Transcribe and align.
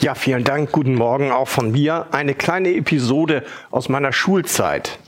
Ja, 0.00 0.14
vielen 0.14 0.44
Dank. 0.44 0.72
Guten 0.72 0.94
Morgen 0.94 1.30
auch 1.30 1.48
von 1.48 1.72
mir. 1.72 2.06
Eine 2.10 2.32
kleine 2.32 2.74
Episode 2.74 3.44
aus 3.70 3.90
meiner 3.90 4.14
Schulzeit. 4.14 4.98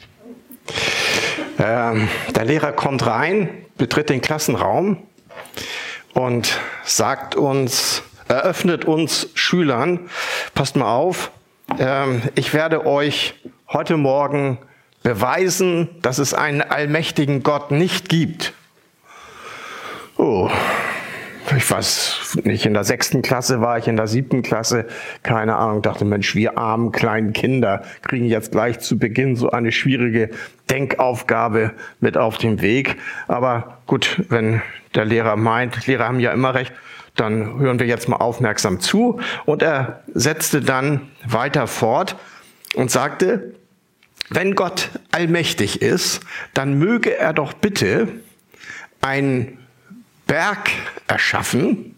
Ähm, 1.59 2.11
der 2.37 2.45
Lehrer 2.45 2.73
kommt 2.73 3.07
rein, 3.07 3.49
betritt 3.79 4.11
den 4.11 4.21
Klassenraum 4.21 4.99
und 6.13 6.61
sagt 6.85 7.37
uns, 7.37 8.03
eröffnet 8.29 8.85
uns 8.85 9.31
Schülern, 9.33 10.11
passt 10.55 10.77
mal 10.77 10.95
auf, 10.95 11.31
ähm, 11.79 12.21
ich 12.35 12.53
werde 12.53 12.85
euch 12.85 13.33
heute 13.69 13.97
Morgen 13.97 14.59
beweisen, 15.03 15.89
dass 16.03 16.19
es 16.19 16.35
einen 16.35 16.61
allmächtigen 16.61 17.43
Gott 17.43 17.71
nicht 17.71 18.11
gibt. 18.11 18.53
Oh, 20.19 20.51
ich 21.57 21.71
weiß 21.71 22.39
nicht, 22.45 22.67
in 22.67 22.75
der 22.75 22.85
sechsten 22.85 23.23
Klasse 23.23 23.61
war 23.61 23.79
ich, 23.79 23.89
in 23.89 23.97
der 23.97 24.07
siebten 24.07 24.43
Klasse, 24.43 24.87
keine 25.23 25.57
Ahnung, 25.57 25.83
dachte, 25.83 26.05
Mensch, 26.05 26.35
wir 26.35 26.57
armen 26.57 26.93
kleinen 26.93 27.33
Kinder 27.33 27.83
kriegen 28.03 28.27
jetzt 28.27 28.53
gleich 28.53 28.79
zu 28.81 28.99
Beginn 28.99 29.37
so 29.37 29.51
eine 29.51 29.73
schwierige 29.73 30.31
Denkaufgabe 30.71 31.73
mit 32.01 32.17
auf 32.17 32.39
den 32.39 32.61
Weg. 32.61 32.97
Aber 33.29 33.79
gut, 33.87 34.23
wenn 34.29 34.63
der 34.95 35.05
Lehrer 35.05 35.37
meint, 35.37 35.87
Lehrer 35.87 36.07
haben 36.09 36.21
ja 36.21 36.33
immer 36.33 36.55
recht, 36.55 36.73
dann 37.17 37.59
hören 37.59 37.79
wir 37.79 37.87
jetzt 37.87 38.09
mal 38.09 38.17
aufmerksam 38.17 38.81
zu. 38.81 39.21
Und 39.45 39.63
er 39.63 40.03
setzte 40.15 40.61
dann 40.61 41.11
weiter 41.27 41.67
fort 41.67 42.17
und 42.75 42.91
sagte, 42.91 43.55
wenn 44.31 44.55
Gott 44.55 44.91
allmächtig 45.11 45.83
ist, 45.83 46.21
dann 46.55 46.79
möge 46.79 47.17
er 47.17 47.33
doch 47.33 47.53
bitte 47.53 48.09
ein 49.03 49.59
Berg 50.27 50.71
erschaffen, 51.07 51.95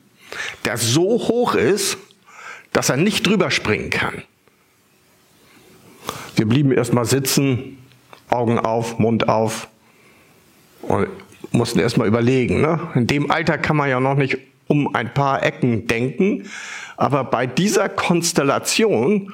der 0.65 0.77
so 0.77 1.03
hoch 1.03 1.55
ist, 1.55 1.99
dass 2.73 2.89
er 2.89 2.97
nicht 2.97 3.27
drüber 3.27 3.51
springen 3.51 3.91
kann. 3.91 4.23
Wir 6.37 6.47
blieben 6.47 6.73
erstmal 6.73 7.05
sitzen, 7.05 7.79
Augen 8.29 8.59
auf, 8.59 8.99
Mund 8.99 9.29
auf 9.29 9.69
und 10.83 11.09
mussten 11.53 11.79
erstmal 11.79 12.09
überlegen. 12.09 12.61
Ne? 12.61 12.81
In 12.95 13.07
dem 13.07 13.31
Alter 13.31 13.59
kann 13.59 13.77
man 13.77 13.89
ja 13.89 14.01
noch 14.01 14.17
nicht 14.17 14.39
um 14.67 14.95
ein 14.95 15.13
paar 15.13 15.43
Ecken 15.43 15.87
denken, 15.87 16.51
aber 16.97 17.25
bei 17.25 17.47
dieser 17.47 17.89
Konstellation 17.89 19.33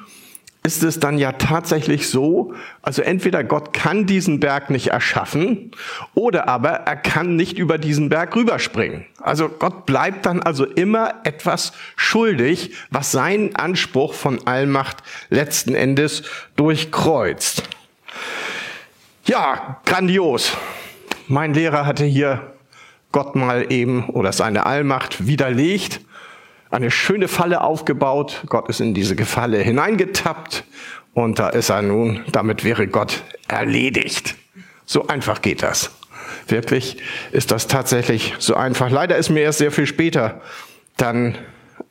ist 0.63 0.83
es 0.83 0.99
dann 0.99 1.17
ja 1.17 1.31
tatsächlich 1.31 2.07
so, 2.09 2.53
also 2.83 3.01
entweder 3.01 3.43
Gott 3.43 3.73
kann 3.73 4.05
diesen 4.05 4.39
Berg 4.39 4.69
nicht 4.69 4.87
erschaffen 4.87 5.71
oder 6.13 6.47
aber 6.47 6.69
er 6.69 6.95
kann 6.95 7.35
nicht 7.35 7.57
über 7.57 7.79
diesen 7.79 8.09
Berg 8.09 8.35
rüberspringen. 8.35 9.05
Also 9.19 9.49
Gott 9.49 9.87
bleibt 9.87 10.27
dann 10.27 10.43
also 10.43 10.65
immer 10.65 11.15
etwas 11.23 11.73
schuldig, 11.95 12.75
was 12.91 13.11
seinen 13.11 13.55
Anspruch 13.55 14.13
von 14.13 14.45
Allmacht 14.45 14.97
letzten 15.29 15.73
Endes 15.73 16.23
durchkreuzt. 16.55 17.63
Ja, 19.25 19.81
grandios. 19.85 20.55
Mein 21.27 21.55
Lehrer 21.55 21.87
hatte 21.87 22.05
hier 22.05 22.53
Gott 23.11 23.35
mal 23.35 23.71
eben 23.71 24.09
oder 24.09 24.31
seine 24.31 24.65
Allmacht 24.67 25.25
widerlegt 25.25 26.01
eine 26.71 26.89
schöne 26.89 27.27
Falle 27.27 27.61
aufgebaut. 27.61 28.43
Gott 28.47 28.69
ist 28.69 28.79
in 28.79 28.93
diese 28.93 29.15
Falle 29.25 29.59
hineingetappt 29.59 30.63
und 31.13 31.39
da 31.39 31.49
ist 31.49 31.69
er 31.69 31.81
nun, 31.81 32.23
damit 32.31 32.63
wäre 32.63 32.87
Gott 32.87 33.23
erledigt. 33.47 34.35
So 34.85 35.07
einfach 35.07 35.41
geht 35.41 35.61
das. 35.63 35.91
Wirklich 36.47 36.97
ist 37.31 37.51
das 37.51 37.67
tatsächlich 37.67 38.33
so 38.39 38.55
einfach. 38.55 38.89
Leider 38.89 39.17
ist 39.17 39.29
mir 39.29 39.41
erst 39.41 39.59
sehr 39.59 39.71
viel 39.71 39.85
später 39.85 40.41
dann 40.97 41.37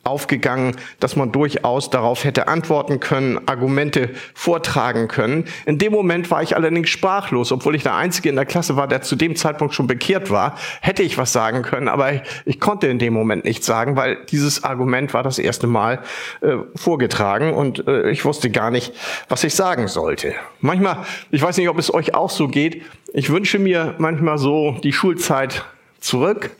aufgegangen, 0.03 0.75
dass 0.99 1.15
man 1.15 1.31
durchaus 1.31 1.89
darauf 1.89 2.23
hätte 2.23 2.47
antworten 2.47 2.99
können, 2.99 3.47
Argumente 3.47 4.09
vortragen 4.33 5.07
können. 5.07 5.45
In 5.65 5.77
dem 5.77 5.91
Moment 5.91 6.31
war 6.31 6.41
ich 6.41 6.55
allerdings 6.55 6.89
sprachlos, 6.89 7.51
obwohl 7.51 7.75
ich 7.75 7.83
der 7.83 7.95
Einzige 7.95 8.29
in 8.29 8.35
der 8.35 8.45
Klasse 8.45 8.75
war, 8.75 8.87
der 8.87 9.01
zu 9.01 9.15
dem 9.15 9.35
Zeitpunkt 9.35 9.75
schon 9.75 9.87
bekehrt 9.87 10.31
war, 10.31 10.57
hätte 10.81 11.03
ich 11.03 11.17
was 11.17 11.31
sagen 11.33 11.61
können, 11.61 11.87
aber 11.87 12.13
ich, 12.13 12.21
ich 12.45 12.59
konnte 12.59 12.87
in 12.87 12.97
dem 12.97 13.13
Moment 13.13 13.45
nichts 13.45 13.65
sagen, 13.65 13.95
weil 13.95 14.17
dieses 14.29 14.63
Argument 14.63 15.13
war 15.13 15.21
das 15.21 15.37
erste 15.37 15.67
Mal 15.67 15.99
äh, 16.41 16.55
vorgetragen 16.75 17.53
und 17.53 17.87
äh, 17.87 18.09
ich 18.09 18.25
wusste 18.25 18.49
gar 18.49 18.71
nicht, 18.71 18.93
was 19.29 19.43
ich 19.43 19.53
sagen 19.53 19.87
sollte. 19.87 20.33
Manchmal, 20.61 21.05
ich 21.29 21.41
weiß 21.41 21.57
nicht, 21.57 21.69
ob 21.69 21.77
es 21.77 21.93
euch 21.93 22.15
auch 22.15 22.29
so 22.29 22.47
geht, 22.47 22.83
ich 23.13 23.29
wünsche 23.29 23.59
mir 23.59 23.95
manchmal 23.97 24.37
so 24.37 24.77
die 24.83 24.93
Schulzeit 24.93 25.65
zurück, 25.99 26.51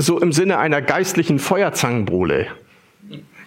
so 0.00 0.20
im 0.20 0.32
Sinne 0.32 0.58
einer 0.58 0.82
geistlichen 0.82 1.38
Feuerzangenbowle. 1.38 2.48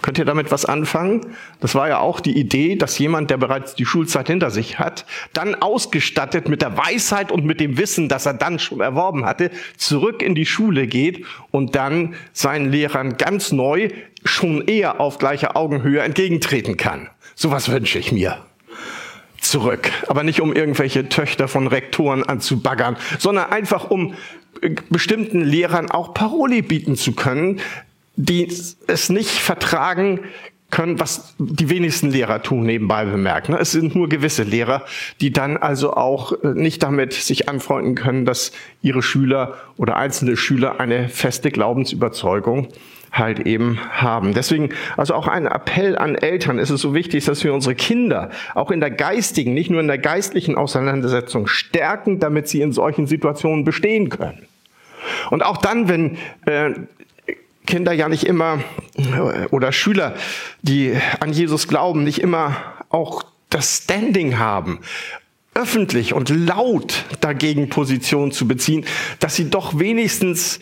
Könnt 0.02 0.18
ihr 0.18 0.26
damit 0.26 0.50
was 0.50 0.64
anfangen? 0.64 1.36
Das 1.60 1.76
war 1.76 1.90
ja 1.90 2.00
auch 2.00 2.22
die 2.22 2.38
Idee, 2.38 2.78
dass 2.78 2.98
jemand, 3.00 3.30
der 3.32 3.38
bereits 3.38 3.76
die 3.76 3.86
Schulzeit 3.86 4.28
hinter 4.28 4.50
sich 4.50 4.80
hat, 4.80 5.06
dann 5.34 5.56
ausgestattet 5.56 6.48
mit 6.48 6.62
der 6.62 6.78
Weisheit 6.78 7.34
und 7.34 7.44
mit 7.44 7.60
dem 7.60 7.78
Wissen, 7.78 8.08
das 8.08 8.26
er 8.26 8.34
dann 8.34 8.60
schon 8.60 8.80
erworben 8.80 9.26
hatte, 9.26 9.52
zurück 9.76 10.22
in 10.22 10.36
die 10.36 10.46
Schule 10.46 10.88
geht 10.88 11.26
und 11.52 11.76
dann 11.76 12.16
seinen 12.32 12.72
Lehrern 12.72 13.18
ganz 13.18 13.52
neu, 13.52 13.90
schon 14.24 14.66
eher 14.68 15.02
auf 15.02 15.18
gleicher 15.18 15.58
Augenhöhe 15.58 16.00
entgegentreten 16.00 16.78
kann. 16.78 17.10
Sowas 17.36 17.70
wünsche 17.70 18.00
ich 18.00 18.14
mir 18.14 18.38
zurück. 19.42 19.92
Aber 20.08 20.24
nicht 20.24 20.42
um 20.42 20.54
irgendwelche 20.54 21.10
Töchter 21.10 21.48
von 21.48 21.68
Rektoren 21.68 22.24
anzubaggern, 22.24 22.98
sondern 23.18 23.52
einfach 23.52 23.90
um 23.90 24.14
bestimmten 24.90 25.42
Lehrern 25.42 25.90
auch 25.90 26.14
Paroli 26.14 26.62
bieten 26.62 26.96
zu 26.96 27.14
können, 27.14 27.60
die 28.16 28.48
es 28.88 29.10
nicht 29.10 29.30
vertragen 29.30 30.22
können, 30.72 31.00
was 31.00 31.36
die 31.40 31.70
wenigsten 31.70 32.12
Lehrer 32.12 32.44
tun, 32.44 32.64
nebenbei 32.64 33.06
bemerkt. 33.06 33.50
Ne? 33.50 33.58
Es 33.58 33.72
sind 33.72 33.96
nur 33.96 34.08
gewisse 34.08 34.44
Lehrer, 34.44 34.84
die 35.20 35.32
dann 35.32 35.58
also 35.58 35.94
auch 35.94 36.34
äh, 36.44 36.50
nicht 36.54 36.84
damit 36.84 37.14
sich 37.14 37.50
anfreunden 37.50 37.96
können, 37.96 38.26
dass 38.26 38.52
ihre 38.82 39.02
Schüler 39.02 39.56
oder 39.78 39.96
einzelne 39.96 40.38
Schüler 40.38 40.80
eine 40.80 41.10
feste 41.10 41.50
Glaubensüberzeugung 41.50 42.68
halt 43.12 43.40
eben 43.48 43.80
haben. 43.92 44.36
Deswegen 44.36 44.70
also 44.96 45.16
auch 45.16 45.28
ein 45.28 45.48
Appell 45.48 45.98
an 45.98 46.14
Eltern 46.14 46.60
ist 46.60 46.70
es 46.70 46.82
so 46.82 46.94
wichtig, 46.94 47.26
dass 47.26 47.44
wir 47.44 47.54
unsere 47.56 47.74
Kinder 47.74 48.30
auch 48.54 48.70
in 48.70 48.80
der 48.80 48.92
geistigen, 48.92 49.56
nicht 49.56 49.72
nur 49.72 49.82
in 49.82 49.88
der 49.88 49.98
geistlichen 49.98 50.56
Auseinandersetzung 50.56 51.48
stärken, 51.48 52.20
damit 52.20 52.48
sie 52.48 52.62
in 52.62 52.72
solchen 52.72 53.08
Situationen 53.08 53.66
bestehen 53.66 54.10
können. 54.10 54.46
Und 55.30 55.44
auch 55.44 55.58
dann, 55.58 55.88
wenn 55.88 56.18
äh, 56.46 56.74
Kinder 57.66 57.94
ja 57.94 58.10
nicht 58.10 58.26
immer 58.26 58.64
äh, 58.98 59.46
oder 59.52 59.72
Schüler, 59.72 60.16
die 60.62 60.98
an 61.20 61.32
Jesus 61.32 61.68
glauben, 61.68 62.04
nicht 62.04 62.20
immer 62.20 62.56
auch 62.90 63.24
das 63.50 63.84
Standing 63.84 64.40
haben, 64.40 64.80
öffentlich 65.54 66.14
und 66.14 66.30
laut 66.30 67.06
dagegen 67.22 67.70
Position 67.70 68.32
zu 68.32 68.48
beziehen, 68.48 68.86
dass 69.20 69.36
sie 69.36 69.50
doch 69.50 69.80
wenigstens 69.80 70.60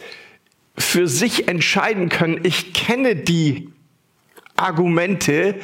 für 0.77 1.07
sich 1.07 1.47
entscheiden 1.47 2.09
können, 2.09 2.41
ich 2.43 2.73
kenne 2.73 3.15
die 3.15 3.69
Argumente, 4.55 5.55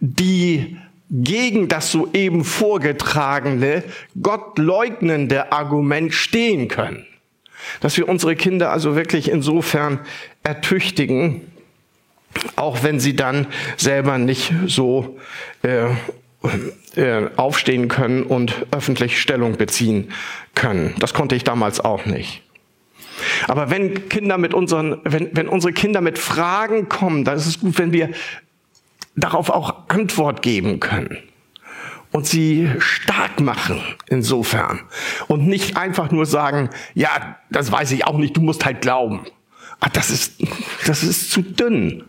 die 0.00 0.76
gegen 1.10 1.68
das 1.68 1.90
soeben 1.90 2.44
vorgetragene, 2.44 3.82
gottleugnende 4.20 5.52
Argument 5.52 6.12
stehen 6.12 6.68
können. 6.68 7.06
Dass 7.80 7.96
wir 7.96 8.08
unsere 8.08 8.36
Kinder 8.36 8.70
also 8.70 8.96
wirklich 8.96 9.30
insofern 9.30 10.00
ertüchtigen, 10.42 11.42
auch 12.56 12.82
wenn 12.82 13.00
sie 13.00 13.16
dann 13.16 13.46
selber 13.76 14.18
nicht 14.18 14.52
so 14.66 15.18
äh, 15.62 15.86
äh, 16.96 17.30
aufstehen 17.36 17.88
können 17.88 18.22
und 18.22 18.66
öffentlich 18.70 19.20
Stellung 19.20 19.56
beziehen 19.56 20.12
können. 20.54 20.94
Das 20.98 21.14
konnte 21.14 21.34
ich 21.34 21.44
damals 21.44 21.80
auch 21.80 22.06
nicht. 22.06 22.42
Aber 23.48 23.70
wenn 23.70 24.08
Kinder 24.08 24.38
mit 24.38 24.54
unseren, 24.54 25.00
wenn, 25.04 25.30
wenn 25.32 25.48
unsere 25.48 25.72
Kinder 25.72 26.00
mit 26.00 26.18
Fragen 26.18 26.88
kommen, 26.88 27.24
dann 27.24 27.36
ist 27.36 27.46
es 27.46 27.60
gut, 27.60 27.78
wenn 27.78 27.92
wir 27.92 28.10
darauf 29.16 29.50
auch 29.50 29.88
Antwort 29.88 30.42
geben 30.42 30.78
können 30.78 31.18
und 32.12 32.26
sie 32.26 32.70
stark 32.78 33.40
machen 33.40 33.80
insofern 34.06 34.80
und 35.26 35.46
nicht 35.46 35.76
einfach 35.76 36.10
nur 36.10 36.26
sagen, 36.26 36.70
ja, 36.94 37.36
das 37.50 37.70
weiß 37.70 37.92
ich 37.92 38.06
auch 38.06 38.18
nicht, 38.18 38.36
du 38.36 38.40
musst 38.40 38.64
halt 38.64 38.80
glauben. 38.80 39.26
Ach, 39.80 39.88
das 39.90 40.10
ist, 40.10 40.40
das 40.86 41.02
ist 41.02 41.30
zu 41.30 41.42
dünn 41.42 42.04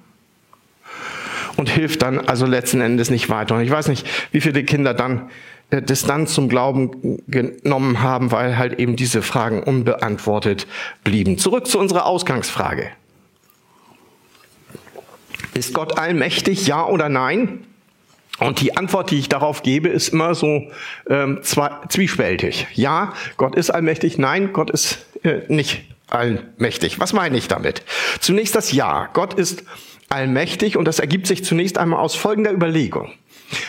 und 1.57 1.69
hilft 1.69 2.01
dann 2.01 2.19
also 2.19 2.45
letzten 2.45 2.81
Endes 2.81 3.09
nicht 3.09 3.29
weiter. 3.29 3.55
Und 3.55 3.61
ich 3.61 3.69
weiß 3.69 3.89
nicht, 3.89 4.07
wie 4.31 4.41
viele 4.41 4.63
Kinder 4.63 4.93
dann 4.93 5.29
äh, 5.69 5.81
Distanz 5.81 6.33
zum 6.33 6.49
Glauben 6.49 7.21
genommen 7.27 8.01
haben, 8.01 8.31
weil 8.31 8.57
halt 8.57 8.79
eben 8.79 8.95
diese 8.95 9.21
Fragen 9.21 9.61
unbeantwortet 9.61 10.67
blieben. 11.03 11.37
Zurück 11.37 11.67
zu 11.67 11.77
unserer 11.77 12.05
Ausgangsfrage. 12.05 12.89
Ist 15.53 15.73
Gott 15.73 15.97
allmächtig, 15.97 16.65
ja 16.67 16.85
oder 16.85 17.09
nein? 17.09 17.65
Und 18.39 18.61
die 18.61 18.77
Antwort, 18.77 19.11
die 19.11 19.19
ich 19.19 19.29
darauf 19.29 19.63
gebe, 19.63 19.89
ist 19.89 20.09
immer 20.09 20.33
so 20.35 20.71
ähm, 21.09 21.39
zwiespältig. 21.43 22.67
Ja, 22.73 23.13
Gott 23.37 23.55
ist 23.55 23.69
allmächtig. 23.69 24.17
Nein, 24.17 24.53
Gott 24.53 24.69
ist 24.69 25.05
äh, 25.23 25.41
nicht 25.47 25.83
allmächtig. 26.07 26.99
Was 26.99 27.13
meine 27.13 27.37
ich 27.37 27.47
damit? 27.47 27.83
Zunächst 28.19 28.55
das 28.55 28.71
Ja. 28.71 29.09
Gott 29.13 29.33
ist 29.33 29.63
allmächtig 30.09 30.77
und 30.77 30.85
das 30.85 30.99
ergibt 30.99 31.27
sich 31.27 31.43
zunächst 31.43 31.77
einmal 31.77 31.99
aus 31.99 32.15
folgender 32.15 32.51
Überlegung. 32.51 33.11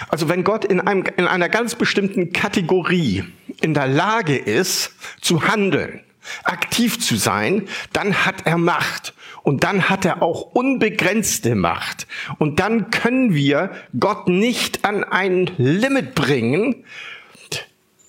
Also 0.09 0.29
wenn 0.29 0.45
Gott 0.45 0.65
in, 0.65 0.81
einem, 0.81 1.05
in 1.17 1.27
einer 1.27 1.49
ganz 1.49 1.75
bestimmten 1.75 2.33
Kategorie 2.33 3.25
in 3.61 3.75
der 3.75 3.87
Lage 3.87 4.37
ist 4.37 4.95
zu 5.21 5.47
handeln, 5.49 6.01
aktiv 6.45 7.01
zu 7.01 7.17
sein, 7.17 7.69
dann 7.93 8.25
hat 8.27 8.47
er 8.47 8.59
Macht. 8.59 9.15
Und 9.43 9.65
dann 9.65 9.89
hat 9.89 10.05
er 10.05 10.23
auch 10.23 10.43
unbegrenzte 10.53 11.55
Macht. 11.55 12.07
Und 12.39 12.61
dann 12.61 12.91
können 12.91 13.35
wir 13.35 13.71
Gott 13.99 14.29
nicht 14.29 14.85
an 14.85 15.03
ein 15.03 15.51
Limit 15.57 16.15
bringen 16.15 16.85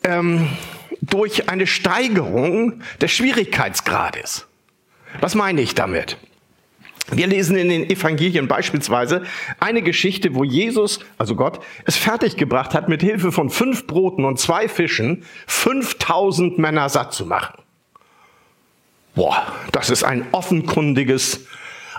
ähm, 0.03 0.49
durch 1.01 1.49
eine 1.49 1.67
Steigerung 1.67 2.81
des 2.99 3.11
Schwierigkeitsgrades. 3.11 4.47
Was 5.19 5.35
meine 5.35 5.61
ich 5.61 5.75
damit? 5.75 6.17
Wir 7.13 7.27
lesen 7.27 7.57
in 7.57 7.69
den 7.69 7.89
Evangelien 7.89 8.47
beispielsweise 8.47 9.23
eine 9.59 9.81
Geschichte, 9.81 10.33
wo 10.33 10.45
Jesus, 10.45 10.99
also 11.17 11.35
Gott, 11.35 11.59
es 11.85 11.97
fertiggebracht 11.97 12.73
hat, 12.73 12.87
mit 12.87 13.01
Hilfe 13.01 13.33
von 13.33 13.49
fünf 13.49 13.85
Broten 13.85 14.23
und 14.23 14.39
zwei 14.39 14.69
Fischen 14.69 15.25
5000 15.47 16.57
Männer 16.57 16.87
satt 16.87 17.13
zu 17.13 17.25
machen. 17.25 17.61
Boah, 19.15 19.45
das 19.71 19.89
ist 19.89 20.03
ein 20.03 20.25
offenkundiges, 20.31 21.45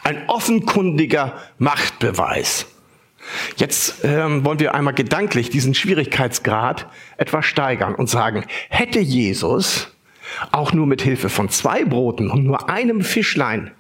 ein 0.02 0.28
offenkundiger 0.28 1.34
Machtbeweis. 1.58 2.66
Jetzt 3.56 4.04
ähm, 4.04 4.44
wollen 4.44 4.58
wir 4.58 4.74
einmal 4.74 4.94
gedanklich 4.94 5.50
diesen 5.50 5.74
Schwierigkeitsgrad 5.74 6.86
etwas 7.16 7.44
steigern 7.46 7.94
und 7.94 8.08
sagen, 8.08 8.44
hätte 8.68 8.98
Jesus 8.98 9.88
auch 10.50 10.72
nur 10.72 10.86
mit 10.86 11.02
Hilfe 11.02 11.28
von 11.28 11.48
zwei 11.48 11.84
Broten 11.84 12.30
und 12.30 12.44
nur 12.44 12.68
einem 12.68 13.02
Fischlein 13.02 13.70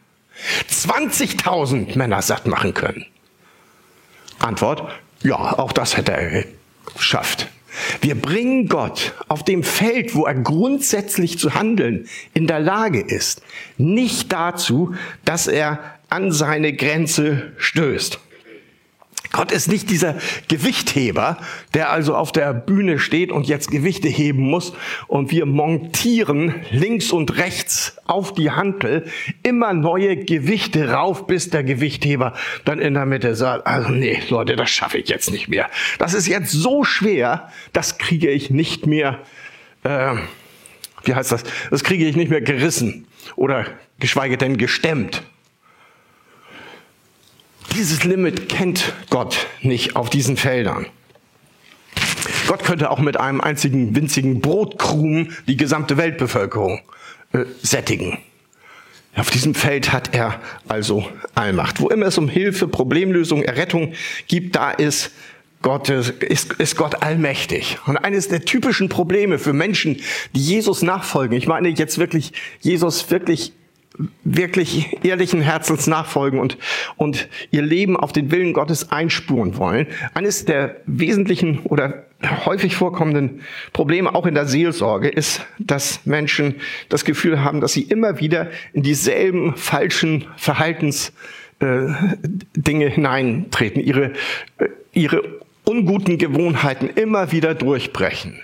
20.000 0.70 1.96
Männer 1.98 2.22
satt 2.22 2.46
machen 2.46 2.74
können? 2.74 3.06
Antwort, 4.38 4.90
ja, 5.22 5.36
auch 5.36 5.72
das 5.72 5.96
hätte 5.96 6.12
er 6.12 6.44
geschafft. 6.96 7.48
Wir 8.00 8.14
bringen 8.14 8.68
Gott 8.68 9.14
auf 9.28 9.44
dem 9.44 9.62
Feld, 9.62 10.14
wo 10.14 10.24
er 10.26 10.34
grundsätzlich 10.34 11.38
zu 11.38 11.54
handeln 11.54 12.08
in 12.34 12.46
der 12.46 12.60
Lage 12.60 13.00
ist, 13.00 13.42
nicht 13.78 14.32
dazu, 14.32 14.94
dass 15.24 15.46
er 15.46 15.98
an 16.08 16.32
seine 16.32 16.74
Grenze 16.74 17.52
stößt. 17.56 18.20
Gott 19.32 19.50
ist 19.50 19.68
nicht 19.68 19.88
dieser 19.88 20.16
Gewichtheber, 20.48 21.38
der 21.72 21.90
also 21.90 22.14
auf 22.14 22.32
der 22.32 22.52
Bühne 22.52 22.98
steht 22.98 23.32
und 23.32 23.48
jetzt 23.48 23.70
Gewichte 23.70 24.08
heben 24.08 24.42
muss 24.42 24.74
und 25.08 25.30
wir 25.30 25.46
montieren 25.46 26.54
links 26.70 27.10
und 27.12 27.38
rechts 27.38 27.96
auf 28.04 28.34
die 28.34 28.50
Hantel 28.50 29.06
immer 29.42 29.72
neue 29.72 30.16
Gewichte 30.16 30.90
rauf, 30.90 31.26
bis 31.26 31.48
der 31.48 31.64
Gewichtheber 31.64 32.34
dann 32.66 32.78
in 32.78 32.92
der 32.92 33.06
Mitte 33.06 33.34
sagt, 33.34 33.66
also 33.66 33.88
nee, 33.88 34.20
Leute, 34.28 34.54
das 34.54 34.70
schaffe 34.70 34.98
ich 34.98 35.08
jetzt 35.08 35.30
nicht 35.30 35.48
mehr. 35.48 35.70
Das 35.98 36.12
ist 36.12 36.26
jetzt 36.26 36.52
so 36.52 36.84
schwer, 36.84 37.50
das 37.72 37.96
kriege 37.96 38.30
ich 38.30 38.50
nicht 38.50 38.86
mehr, 38.86 39.18
äh, 39.82 40.14
wie 41.04 41.14
heißt 41.14 41.32
das, 41.32 41.44
das 41.70 41.82
kriege 41.84 42.06
ich 42.06 42.16
nicht 42.16 42.30
mehr 42.30 42.42
gerissen 42.42 43.06
oder 43.36 43.64
geschweige 43.98 44.36
denn 44.36 44.58
gestemmt. 44.58 45.22
Dieses 47.74 48.04
Limit 48.04 48.48
kennt 48.48 48.92
Gott 49.08 49.46
nicht 49.62 49.96
auf 49.96 50.10
diesen 50.10 50.36
Feldern. 50.36 50.86
Gott 52.46 52.64
könnte 52.64 52.90
auch 52.90 52.98
mit 52.98 53.18
einem 53.18 53.40
einzigen 53.40 53.96
winzigen 53.96 54.40
Brotkrumen 54.40 55.34
die 55.46 55.56
gesamte 55.56 55.96
Weltbevölkerung 55.96 56.80
äh, 57.32 57.44
sättigen. 57.62 58.18
Auf 59.16 59.30
diesem 59.30 59.54
Feld 59.54 59.92
hat 59.92 60.14
er 60.14 60.40
also 60.68 61.06
Allmacht. 61.34 61.80
Wo 61.80 61.88
immer 61.88 62.06
es 62.06 62.18
um 62.18 62.28
Hilfe, 62.28 62.68
Problemlösung, 62.68 63.42
Errettung 63.42 63.94
gibt, 64.26 64.56
da 64.56 64.70
ist 64.70 65.12
Gott, 65.62 65.88
ist, 65.88 66.52
ist 66.54 66.76
Gott 66.76 67.02
allmächtig. 67.02 67.78
Und 67.86 67.96
eines 67.96 68.28
der 68.28 68.44
typischen 68.44 68.88
Probleme 68.88 69.38
für 69.38 69.52
Menschen, 69.52 70.00
die 70.34 70.40
Jesus 70.40 70.82
nachfolgen, 70.82 71.36
ich 71.36 71.46
meine 71.46 71.68
jetzt 71.68 71.98
wirklich 71.98 72.32
Jesus 72.60 73.10
wirklich 73.10 73.52
wirklich 74.24 75.04
ehrlichen 75.04 75.40
Herzens 75.40 75.86
nachfolgen 75.86 76.40
und, 76.40 76.56
und 76.96 77.28
ihr 77.50 77.62
Leben 77.62 77.96
auf 77.96 78.12
den 78.12 78.30
Willen 78.30 78.52
Gottes 78.52 78.90
einspuren 78.90 79.56
wollen. 79.56 79.86
Eines 80.14 80.44
der 80.44 80.76
wesentlichen 80.86 81.60
oder 81.64 82.04
häufig 82.46 82.76
vorkommenden 82.76 83.42
Probleme 83.72 84.14
auch 84.14 84.26
in 84.26 84.34
der 84.34 84.46
Seelsorge 84.46 85.08
ist, 85.08 85.44
dass 85.58 86.06
Menschen 86.06 86.56
das 86.88 87.04
Gefühl 87.04 87.42
haben, 87.42 87.60
dass 87.60 87.72
sie 87.72 87.82
immer 87.82 88.20
wieder 88.20 88.50
in 88.72 88.82
dieselben 88.82 89.56
falschen 89.56 90.26
Verhaltensdinge 90.36 91.96
äh, 92.64 92.90
hineintreten, 92.90 93.82
ihre, 93.82 94.12
äh, 94.58 94.68
ihre 94.92 95.41
unguten 95.64 96.18
Gewohnheiten 96.18 96.88
immer 96.88 97.32
wieder 97.32 97.54
durchbrechen. 97.54 98.40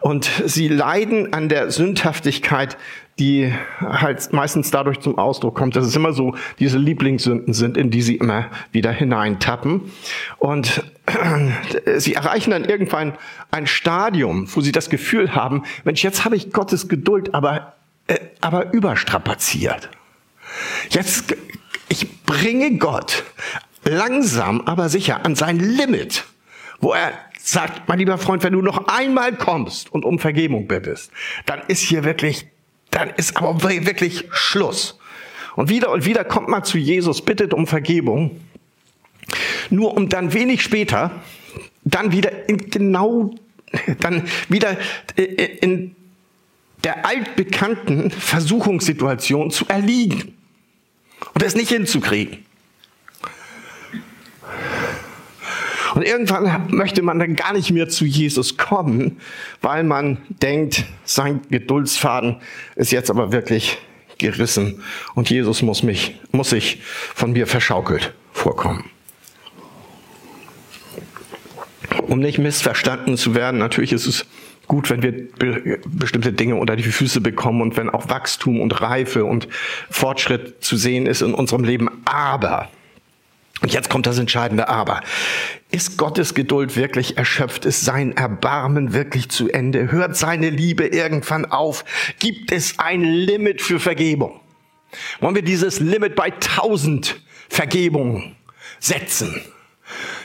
Und 0.00 0.30
sie 0.46 0.68
leiden 0.68 1.32
an 1.32 1.48
der 1.48 1.70
Sündhaftigkeit 1.70 2.76
die 3.18 3.52
halt 3.80 4.32
meistens 4.32 4.70
dadurch 4.70 5.00
zum 5.00 5.18
Ausdruck 5.18 5.56
kommt, 5.56 5.74
dass 5.76 5.84
es 5.84 5.96
immer 5.96 6.12
so 6.12 6.36
diese 6.58 6.78
Lieblingssünden 6.78 7.52
sind, 7.52 7.76
in 7.76 7.90
die 7.90 8.02
sie 8.02 8.16
immer 8.16 8.46
wieder 8.70 8.92
hineintappen. 8.92 9.90
Und 10.38 10.82
sie 11.96 12.14
erreichen 12.14 12.52
dann 12.52 12.64
irgendwann 12.64 13.14
ein 13.50 13.66
Stadium, 13.66 14.48
wo 14.54 14.60
sie 14.60 14.72
das 14.72 14.88
Gefühl 14.88 15.34
haben, 15.34 15.64
Mensch, 15.84 16.04
jetzt 16.04 16.24
habe 16.24 16.36
ich 16.36 16.52
Gottes 16.52 16.88
Geduld, 16.88 17.34
aber, 17.34 17.74
äh, 18.06 18.18
aber 18.40 18.72
überstrapaziert. 18.72 19.90
Jetzt, 20.90 21.34
ich 21.88 22.22
bringe 22.22 22.78
Gott 22.78 23.24
langsam, 23.84 24.62
aber 24.62 24.88
sicher 24.88 25.24
an 25.24 25.34
sein 25.34 25.58
Limit, 25.58 26.24
wo 26.80 26.92
er 26.92 27.12
sagt, 27.40 27.88
mein 27.88 27.98
lieber 27.98 28.18
Freund, 28.18 28.42
wenn 28.42 28.52
du 28.52 28.62
noch 28.62 28.88
einmal 28.88 29.34
kommst 29.34 29.92
und 29.92 30.04
um 30.04 30.18
Vergebung 30.18 30.68
bittest, 30.68 31.10
dann 31.46 31.60
ist 31.68 31.80
hier 31.80 32.04
wirklich 32.04 32.46
dann 32.90 33.10
ist 33.10 33.36
aber 33.36 33.62
wirklich 33.62 34.24
Schluss. 34.30 34.98
Und 35.56 35.68
wieder 35.68 35.90
und 35.90 36.04
wieder 36.04 36.24
kommt 36.24 36.48
man 36.48 36.64
zu 36.64 36.78
Jesus, 36.78 37.22
bittet 37.22 37.52
um 37.52 37.66
Vergebung, 37.66 38.40
nur 39.70 39.96
um 39.96 40.08
dann 40.08 40.32
wenig 40.32 40.62
später 40.62 41.10
dann 41.84 42.12
wieder 42.12 42.48
in 42.48 42.70
genau, 42.70 43.34
dann 44.00 44.24
wieder 44.48 44.76
in 45.16 45.96
der 46.84 47.06
altbekannten 47.06 48.10
Versuchungssituation 48.10 49.50
zu 49.50 49.66
erliegen 49.68 50.34
und 51.34 51.42
es 51.42 51.56
nicht 51.56 51.70
hinzukriegen. 51.70 52.44
Und 55.98 56.04
irgendwann 56.04 56.68
möchte 56.68 57.02
man 57.02 57.18
dann 57.18 57.34
gar 57.34 57.52
nicht 57.52 57.72
mehr 57.72 57.88
zu 57.88 58.04
Jesus 58.04 58.56
kommen, 58.56 59.16
weil 59.62 59.82
man 59.82 60.18
denkt, 60.28 60.84
sein 61.02 61.40
Geduldsfaden 61.50 62.36
ist 62.76 62.92
jetzt 62.92 63.10
aber 63.10 63.32
wirklich 63.32 63.78
gerissen 64.16 64.80
und 65.16 65.28
Jesus 65.28 65.60
muss 65.60 65.82
mich, 65.82 66.14
muss 66.30 66.50
sich 66.50 66.80
von 67.16 67.32
mir 67.32 67.48
verschaukelt 67.48 68.14
vorkommen. 68.32 68.84
Um 72.06 72.20
nicht 72.20 72.38
missverstanden 72.38 73.16
zu 73.16 73.34
werden, 73.34 73.58
natürlich 73.58 73.92
ist 73.92 74.06
es 74.06 74.24
gut, 74.68 74.90
wenn 74.90 75.02
wir 75.02 75.10
be 75.10 75.80
bestimmte 75.84 76.32
Dinge 76.32 76.54
unter 76.54 76.76
die 76.76 76.84
Füße 76.84 77.20
bekommen 77.20 77.60
und 77.60 77.76
wenn 77.76 77.90
auch 77.90 78.08
Wachstum 78.08 78.60
und 78.60 78.80
Reife 78.80 79.24
und 79.24 79.48
Fortschritt 79.90 80.62
zu 80.62 80.76
sehen 80.76 81.06
ist 81.06 81.22
in 81.22 81.34
unserem 81.34 81.64
Leben. 81.64 81.88
Aber 82.04 82.68
und 83.60 83.72
jetzt 83.72 83.90
kommt 83.90 84.06
das 84.06 84.18
entscheidende 84.18 84.68
Aber. 84.68 85.00
Ist 85.70 85.98
Gottes 85.98 86.34
Geduld 86.34 86.76
wirklich 86.76 87.18
erschöpft? 87.18 87.64
Ist 87.64 87.84
sein 87.84 88.16
Erbarmen 88.16 88.92
wirklich 88.92 89.28
zu 89.30 89.48
Ende? 89.48 89.90
Hört 89.90 90.16
seine 90.16 90.50
Liebe 90.50 90.86
irgendwann 90.86 91.44
auf? 91.44 91.84
Gibt 92.18 92.52
es 92.52 92.78
ein 92.78 93.02
Limit 93.02 93.60
für 93.60 93.80
Vergebung? 93.80 94.40
Wollen 95.20 95.34
wir 95.34 95.42
dieses 95.42 95.80
Limit 95.80 96.14
bei 96.14 96.30
tausend 96.30 97.20
Vergebungen 97.48 98.36
setzen? 98.78 99.42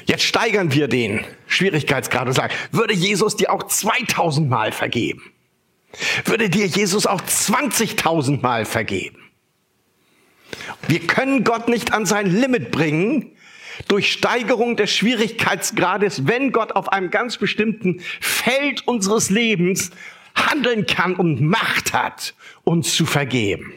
Jetzt 0.06 0.24
steigern 0.24 0.74
wir 0.74 0.88
den 0.88 1.26
Schwierigkeitsgrad 1.48 2.28
und 2.28 2.34
sagen, 2.34 2.54
würde 2.72 2.94
Jesus 2.94 3.36
dir 3.36 3.52
auch 3.52 3.64
2000 3.64 4.50
Mal 4.50 4.72
vergeben? 4.72 5.24
Würde 6.26 6.50
dir 6.50 6.66
Jesus 6.68 7.06
auch 7.06 7.22
20.000 7.22 8.42
Mal 8.42 8.66
vergeben? 8.66 9.23
Wir 10.88 11.00
können 11.00 11.44
Gott 11.44 11.68
nicht 11.68 11.94
an 11.94 12.06
sein 12.06 12.28
Limit 12.28 12.72
bringen 12.72 13.32
durch 13.88 14.12
Steigerung 14.12 14.76
des 14.76 14.92
Schwierigkeitsgrades, 14.92 16.28
wenn 16.28 16.52
Gott 16.52 16.74
auf 16.74 16.90
einem 16.90 17.10
ganz 17.10 17.38
bestimmten 17.38 18.02
Feld 18.20 18.88
unseres 18.88 19.30
Lebens 19.30 19.92
handeln 20.36 20.86
kann 20.86 21.16
und 21.16 21.42
Macht 21.42 21.94
hat, 21.94 22.34
uns 22.64 22.96
zu 22.96 23.06
vergeben. 23.06 23.74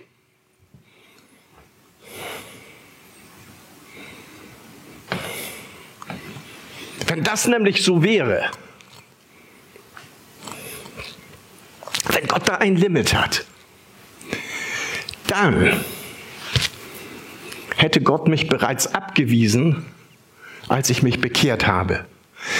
Wenn 7.07 7.23
das 7.23 7.47
nämlich 7.47 7.85
so 7.85 8.03
wäre, 8.03 8.51
wenn 12.11 12.27
Gott 12.27 12.49
da 12.49 12.57
ein 12.57 12.77
Limit 12.77 13.15
hat, 13.15 13.45
dann 15.29 15.85
hätte 17.87 18.01
Gott 18.01 18.27
mich 18.27 18.49
bereits 18.49 18.97
abgewiesen, 18.97 19.85
als 20.67 20.91
ich 20.91 21.05
mich 21.05 21.21
bekehrt 21.21 21.69
habe. 21.69 22.05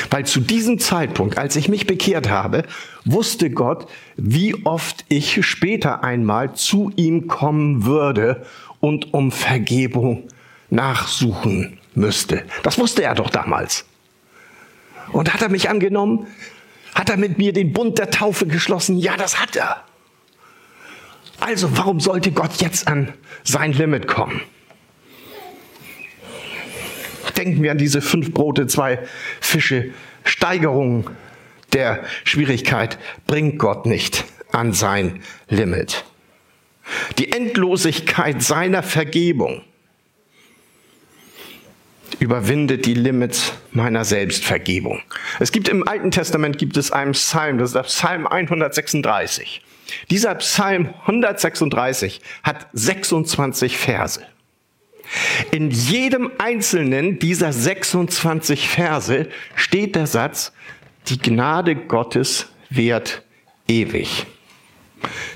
Weil 0.09 0.25
zu 0.25 0.39
diesem 0.39 0.79
Zeitpunkt, 0.79 1.37
als 1.37 1.57
ich 1.57 1.69
mich 1.69 1.89
bekehrt 1.89 2.31
habe, 2.31 2.63
wusste 3.05 3.51
Gott, 3.51 3.89
wie 4.17 4.65
oft 4.65 5.05
ich 5.09 5.45
später 5.45 6.05
einmal 6.05 6.55
zu 6.55 6.93
ihm 6.95 7.27
kommen 7.27 7.85
würde 7.85 8.47
und 8.79 9.15
um 9.15 9.33
Vergebung 9.33 10.29
nachsuchen 10.71 11.79
müsste. 11.97 12.45
Das 12.63 12.79
wusste 12.79 13.03
er 13.03 13.17
doch 13.17 13.31
damals. 13.31 13.85
Und 15.11 15.35
hat 15.35 15.43
er 15.43 15.49
mich 15.49 15.69
angenommen? 15.69 16.29
Hat 16.95 17.11
er 17.11 17.17
mit 17.17 17.37
mir 17.37 17.53
den 17.53 17.73
Bund 17.73 17.99
der 17.99 18.11
Taufe 18.11 18.47
geschlossen? 18.47 18.97
Ja, 18.97 19.17
das 19.17 19.41
hat 19.41 19.57
er. 19.57 19.83
Also 21.41 21.77
warum 21.77 21.99
sollte 21.99 22.31
Gott 22.31 22.61
jetzt 22.61 22.87
an 22.87 23.13
sein 23.43 23.73
Limit 23.73 24.07
kommen? 24.07 24.41
Denken 27.37 27.63
wir 27.63 27.71
an 27.71 27.79
diese 27.79 28.01
fünf 28.01 28.33
Brote, 28.33 28.67
zwei 28.67 28.99
Fische. 29.41 29.91
Steigerung 30.25 31.11
der 31.73 32.05
Schwierigkeit 32.25 32.99
bringt 33.27 33.59
Gott 33.59 33.87
nicht 33.87 34.25
an 34.53 34.73
sein 34.73 35.23
Limit. 35.49 36.05
Die 37.19 37.33
Endlosigkeit 37.33 38.43
seiner 38.43 38.83
Vergebung 38.83 39.63
überwindet 42.19 42.87
die 42.87 42.95
Limits 42.95 43.53
meiner 43.73 44.05
Selbstvergebung. 44.05 45.03
Es 45.39 45.53
gibt 45.53 45.69
im 45.69 45.87
Alten 45.87 46.11
Testament 46.11 46.59
gibt 46.59 46.77
es 46.77 46.93
einen 46.93 47.13
Psalm, 47.13 47.59
das 47.59 47.71
ist 47.71 47.75
der 47.75 47.83
Psalm 47.83 48.27
136. 48.27 49.63
Dieser 50.11 50.35
Psalm 50.37 50.95
136 51.07 52.21
hat 52.43 52.69
26 52.73 53.77
Verse. 53.77 54.21
In 55.51 55.71
jedem 55.71 56.31
einzelnen 56.39 57.19
dieser 57.19 57.53
26 57.53 58.69
Verse 58.69 59.29
steht 59.55 59.95
der 59.95 60.07
Satz, 60.07 60.53
die 61.09 61.19
Gnade 61.19 61.77
Gottes 61.77 62.47
währt 62.71 63.23
ewig. 63.69 64.27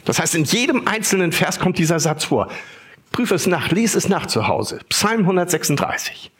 Das 0.04 0.18
heißt, 0.18 0.34
in 0.34 0.44
jedem 0.44 0.88
einzelnen 0.88 1.32
Vers 1.32 1.58
kommt 1.58 1.78
dieser 1.78 2.00
Satz 2.00 2.24
vor. 2.24 2.48
Prüfe 3.12 3.34
es 3.34 3.46
nach, 3.46 3.70
lies 3.70 3.94
es 3.94 4.08
nach 4.08 4.26
zu 4.26 4.46
Hause. 4.46 4.80
Psalm 4.88 5.20
136. 5.20 6.30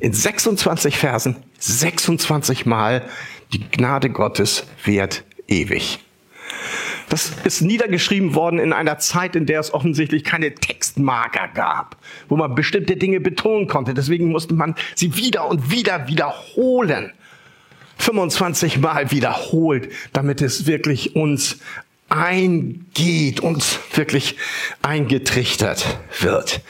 In 0.00 0.12
26 0.12 0.96
Versen, 0.96 1.36
26 1.58 2.66
Mal, 2.66 3.02
die 3.52 3.68
Gnade 3.70 4.10
Gottes 4.10 4.64
währt 4.84 5.24
ewig. 5.48 6.00
Das 7.08 7.32
ist 7.44 7.60
niedergeschrieben 7.60 8.34
worden 8.34 8.58
in 8.58 8.72
einer 8.72 8.98
Zeit, 8.98 9.36
in 9.36 9.46
der 9.46 9.60
es 9.60 9.72
offensichtlich 9.72 10.24
keine 10.24 10.54
Textmarker 10.54 11.48
gab, 11.54 11.96
wo 12.28 12.36
man 12.36 12.54
bestimmte 12.54 12.96
Dinge 12.96 13.20
betonen 13.20 13.68
konnte. 13.68 13.94
Deswegen 13.94 14.28
musste 14.28 14.54
man 14.54 14.74
sie 14.94 15.16
wieder 15.16 15.48
und 15.48 15.70
wieder 15.70 16.08
wiederholen. 16.08 17.12
25 17.98 18.78
Mal 18.78 19.10
wiederholt, 19.12 19.90
damit 20.12 20.42
es 20.42 20.66
wirklich 20.66 21.14
uns 21.14 21.60
eingeht, 22.14 23.40
uns 23.40 23.78
wirklich 23.92 24.36
eingetrichtert 24.82 25.98
wird. 26.20 26.60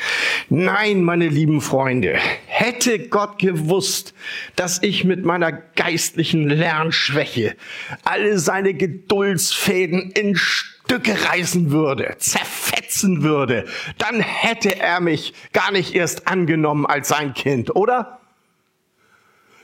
Nein, 0.49 1.03
meine 1.03 1.29
lieben 1.29 1.61
Freunde, 1.61 2.19
hätte 2.47 3.09
Gott 3.09 3.39
gewusst, 3.39 4.15
dass 4.57 4.83
ich 4.83 5.05
mit 5.05 5.25
meiner 5.25 5.53
geistlichen 5.53 6.49
Lernschwäche 6.49 7.57
alle 8.05 8.39
seine 8.39 8.75
Geduldsfäden 8.75 10.11
in 10.13 10.35
Stücke 10.35 11.15
reißen 11.31 11.71
würde, 11.71 12.17
zerfetzen 12.19 13.23
würde, 13.23 13.67
dann 13.99 14.21
hätte 14.21 14.79
er 14.81 15.01
mich 15.01 15.35
gar 15.53 15.73
nicht 15.73 15.95
erst 15.95 16.27
angenommen 16.27 16.87
als 16.87 17.09
sein 17.09 17.35
Kind, 17.35 17.75
oder? 17.77 18.21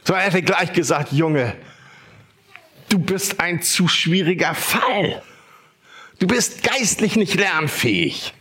So 0.05 0.15
er 0.15 0.21
hätte 0.21 0.43
gleich 0.43 0.73
gesagt, 0.73 1.13
Junge, 1.13 1.55
du 2.91 2.99
bist 2.99 3.41
ein 3.41 3.63
zu 3.63 3.89
schwieriger 3.89 4.55
Fall. 4.55 5.23
Du 6.21 6.27
bist 6.27 6.63
geistlich 6.63 7.17
nicht 7.17 7.35
lernfähig. 7.35 8.35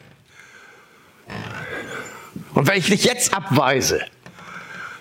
Und 2.54 2.68
wenn 2.68 2.78
ich 2.78 2.88
dich 2.88 3.06
jetzt 3.06 3.34
abweise, 3.34 4.06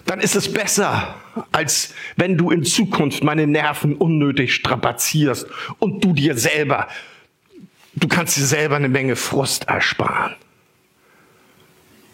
dann 0.06 0.20
ist 0.20 0.36
es 0.36 0.52
besser, 0.52 1.16
als 1.50 1.92
wenn 2.16 2.38
du 2.38 2.50
in 2.50 2.64
Zukunft 2.64 3.24
meine 3.24 3.46
Nerven 3.48 3.96
unnötig 3.96 4.54
strapazierst 4.54 5.46
und 5.80 6.04
du 6.04 6.12
dir 6.12 6.38
selber, 6.38 6.88
du 7.94 8.06
kannst 8.06 8.36
dir 8.36 8.46
selber 8.46 8.76
eine 8.76 8.88
Menge 8.88 9.16
Frust 9.16 9.64
ersparen. 9.64 10.36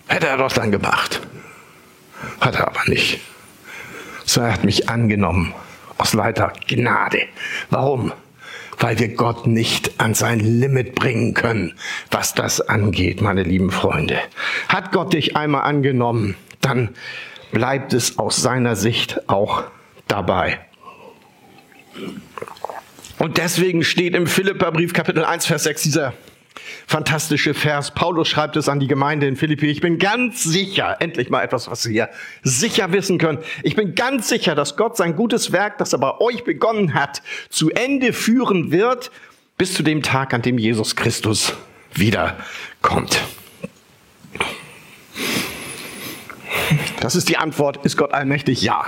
Hätte 0.06 0.28
er 0.28 0.38
doch 0.38 0.52
dann 0.52 0.73
gemacht. 0.73 1.21
Hat 2.40 2.54
er 2.54 2.68
aber 2.68 2.85
nicht. 2.87 3.21
So 4.25 4.40
er 4.40 4.54
hat 4.54 4.64
mich 4.64 4.88
angenommen 4.88 5.54
aus 5.99 6.14
Leiter 6.14 6.54
Gnade. 6.66 7.28
Warum? 7.68 8.12
Weil 8.78 8.99
wir 8.99 9.09
Gott 9.14 9.47
nicht 9.47 10.00
an 10.00 10.14
sein 10.14 10.40
Limit 10.40 10.95
bringen 10.95 11.35
können, 11.35 11.75
was 12.11 12.35
das 12.35 12.61
angeht, 12.61 13.21
meine 13.21 13.43
lieben 13.43 13.71
Freunde. 13.71 14.19
Hat 14.69 14.93
Gott 14.93 15.12
dich 15.12 15.37
einmal 15.37 15.62
angenommen, 15.62 16.37
dann 16.61 16.90
bleibt 17.52 17.93
es 17.93 18.19
aus 18.19 18.37
seiner 18.37 18.76
Sicht 18.76 19.28
auch 19.28 19.64
dabei. 20.09 20.59
Und 23.19 23.38
deswegen 23.38 23.85
steht 23.85 24.14
im 24.14 24.26
Philipperbrief 24.26 24.93
Kapitel 24.93 25.25
1, 25.25 25.47
Vers 25.47 25.64
6 25.64 25.83
dieser 25.83 26.12
fantastische 26.87 27.54
Vers. 27.54 27.92
Paulus 27.92 28.28
schreibt 28.28 28.56
es 28.56 28.68
an 28.68 28.80
die 28.80 28.87
Gemeinde 28.87 29.26
in 29.26 29.37
Philippi. 29.37 29.66
Ich 29.66 29.80
bin 29.80 29.99
ganz 29.99 30.42
sicher, 30.42 30.96
endlich 31.00 31.30
mal 31.30 31.42
etwas, 31.42 31.70
was 31.70 31.82
Sie 31.82 31.92
hier 31.92 32.11
sicher 32.42 32.92
wissen 32.92 33.18
können. 33.18 33.38
Ich 33.62 33.76
bin 33.76 33.94
ganz 33.94 34.28
sicher, 34.28 34.54
dass 34.54 34.76
Gott 34.76 34.96
sein 34.96 35.16
gutes 35.16 35.52
Werk, 35.52 35.78
das 35.78 35.92
er 35.92 35.99
bei 35.99 36.18
euch 36.20 36.44
begonnen 36.44 36.94
hat, 36.94 37.23
zu 37.50 37.70
Ende 37.70 38.12
führen 38.12 38.70
wird, 38.70 39.11
bis 39.56 39.75
zu 39.75 39.82
dem 39.82 40.02
Tag, 40.02 40.34
an 40.34 40.42
dem 40.42 40.58
Jesus 40.58 40.96
Christus 40.96 41.54
wiederkommt. 41.94 43.20
Das 47.00 47.14
ist 47.14 47.28
die 47.28 47.37
Antwort. 47.37 47.84
Ist 47.84 47.96
Gott 47.96 48.12
allmächtig? 48.12 48.62
Ja. 48.62 48.87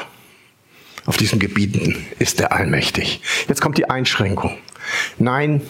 Auf 1.04 1.16
diesen 1.16 1.38
Gebieten 1.38 2.06
ist 2.18 2.40
er 2.40 2.52
allmächtig. 2.52 3.20
Jetzt 3.48 3.60
kommt 3.60 3.78
die 3.78 3.88
Einschränkung. 3.88 4.58
Nein, 5.18 5.60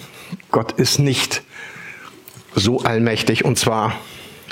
Gott 0.50 0.72
ist 0.72 0.98
nicht 0.98 1.42
so 2.56 2.80
allmächtig 2.80 3.44
und 3.44 3.58
zwar 3.58 4.00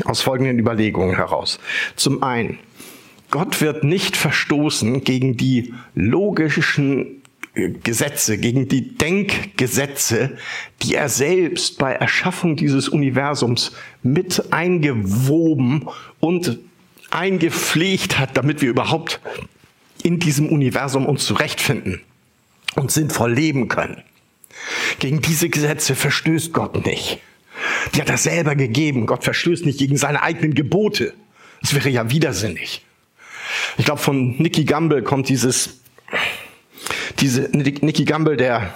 aus 0.04 0.20
folgenden 0.20 0.58
Überlegungen 0.58 1.16
heraus. 1.16 1.58
Zum 1.96 2.22
einen, 2.22 2.58
Gott 3.30 3.60
wird 3.60 3.82
nicht 3.82 4.16
verstoßen 4.16 5.02
gegen 5.02 5.36
die 5.36 5.74
logischen 5.94 7.22
äh, 7.54 7.70
Gesetze, 7.70 8.38
gegen 8.38 8.68
die 8.68 8.96
Denkgesetze, 8.96 10.36
die 10.82 10.94
er 10.94 11.08
selbst 11.08 11.78
bei 11.78 11.92
Erschaffung 11.92 12.56
dieses 12.56 12.88
Universums 12.88 13.72
mit 14.02 14.52
eingewoben 14.52 15.88
und 16.20 16.58
eingepflegt 17.10 18.18
hat, 18.18 18.36
damit 18.36 18.60
wir 18.60 18.68
überhaupt 18.68 19.20
in 20.02 20.18
diesem 20.18 20.48
Universum 20.48 21.06
uns 21.06 21.24
zurechtfinden 21.24 22.02
und 22.74 22.90
sinnvoll 22.90 23.32
leben 23.32 23.68
können. 23.68 24.02
Gegen 24.98 25.20
diese 25.20 25.48
Gesetze 25.48 25.94
verstößt 25.94 26.52
Gott 26.52 26.84
nicht. 26.84 27.20
Die 27.94 28.00
hat 28.00 28.08
er 28.08 28.18
selber 28.18 28.54
gegeben. 28.54 29.06
Gott 29.06 29.24
verstößt 29.24 29.66
nicht 29.66 29.78
gegen 29.78 29.96
seine 29.96 30.22
eigenen 30.22 30.54
Gebote. 30.54 31.12
Das 31.60 31.74
wäre 31.74 31.88
ja 31.88 32.10
widersinnig. 32.10 32.84
Ich 33.76 33.84
glaube, 33.84 34.00
von 34.00 34.36
Nicky 34.38 34.64
Gamble 34.64 35.02
kommt 35.02 35.28
dieses, 35.28 35.80
diese, 37.20 37.50
Nicky 37.52 38.04
Gamble, 38.04 38.36
der 38.36 38.74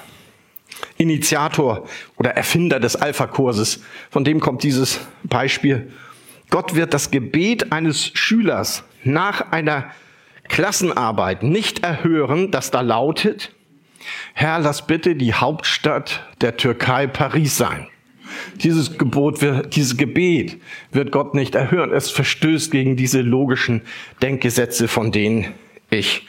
Initiator 0.97 1.89
oder 2.17 2.31
Erfinder 2.31 2.81
des 2.81 2.97
Alpha-Kurses, 2.97 3.83
von 4.11 4.25
dem 4.25 4.41
kommt 4.41 4.63
dieses 4.63 5.01
Beispiel. 5.23 5.93
Gott 6.51 6.75
wird 6.75 6.95
das 6.95 7.11
Gebet 7.11 7.73
eines 7.73 8.11
Schülers 8.15 8.85
nach 9.05 9.53
einer 9.53 9.91
Klassenarbeit 10.49 11.43
nicht 11.43 11.85
erhören, 11.85 12.51
das 12.51 12.71
da 12.71 12.81
lautet, 12.81 13.53
Herr, 14.33 14.59
lass 14.61 14.87
bitte 14.87 15.17
die 15.17 15.35
Hauptstadt 15.35 16.27
der 16.41 16.57
Türkei 16.57 17.07
Paris 17.07 17.57
sein. 17.57 17.89
Dieses 18.57 18.99
Gebot, 18.99 19.41
dieses 19.75 19.97
Gebet 19.97 20.61
wird 20.93 21.13
Gott 21.13 21.35
nicht 21.35 21.55
erhören. 21.55 21.93
Es 21.93 22.11
verstößt 22.11 22.71
gegen 22.71 22.97
diese 22.97 23.21
logischen 23.21 23.83
Denkgesetze, 24.23 24.89
von 24.89 25.13
denen 25.13 25.55
ich, 25.91 26.27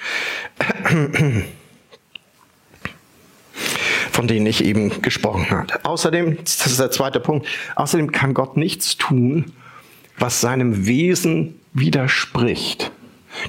von 4.11 4.27
denen 4.27 4.45
ich 4.45 4.63
eben 4.63 5.01
gesprochen 5.01 5.49
habe. 5.49 5.85
Außerdem, 5.85 6.37
das 6.43 6.65
ist 6.67 6.79
der 6.79 6.91
zweite 6.91 7.19
Punkt, 7.19 7.47
außerdem 7.75 8.11
kann 8.11 8.33
Gott 8.33 8.57
nichts 8.57 8.97
tun, 8.97 9.53
was 10.17 10.41
seinem 10.41 10.85
Wesen 10.85 11.59
widerspricht. 11.73 12.91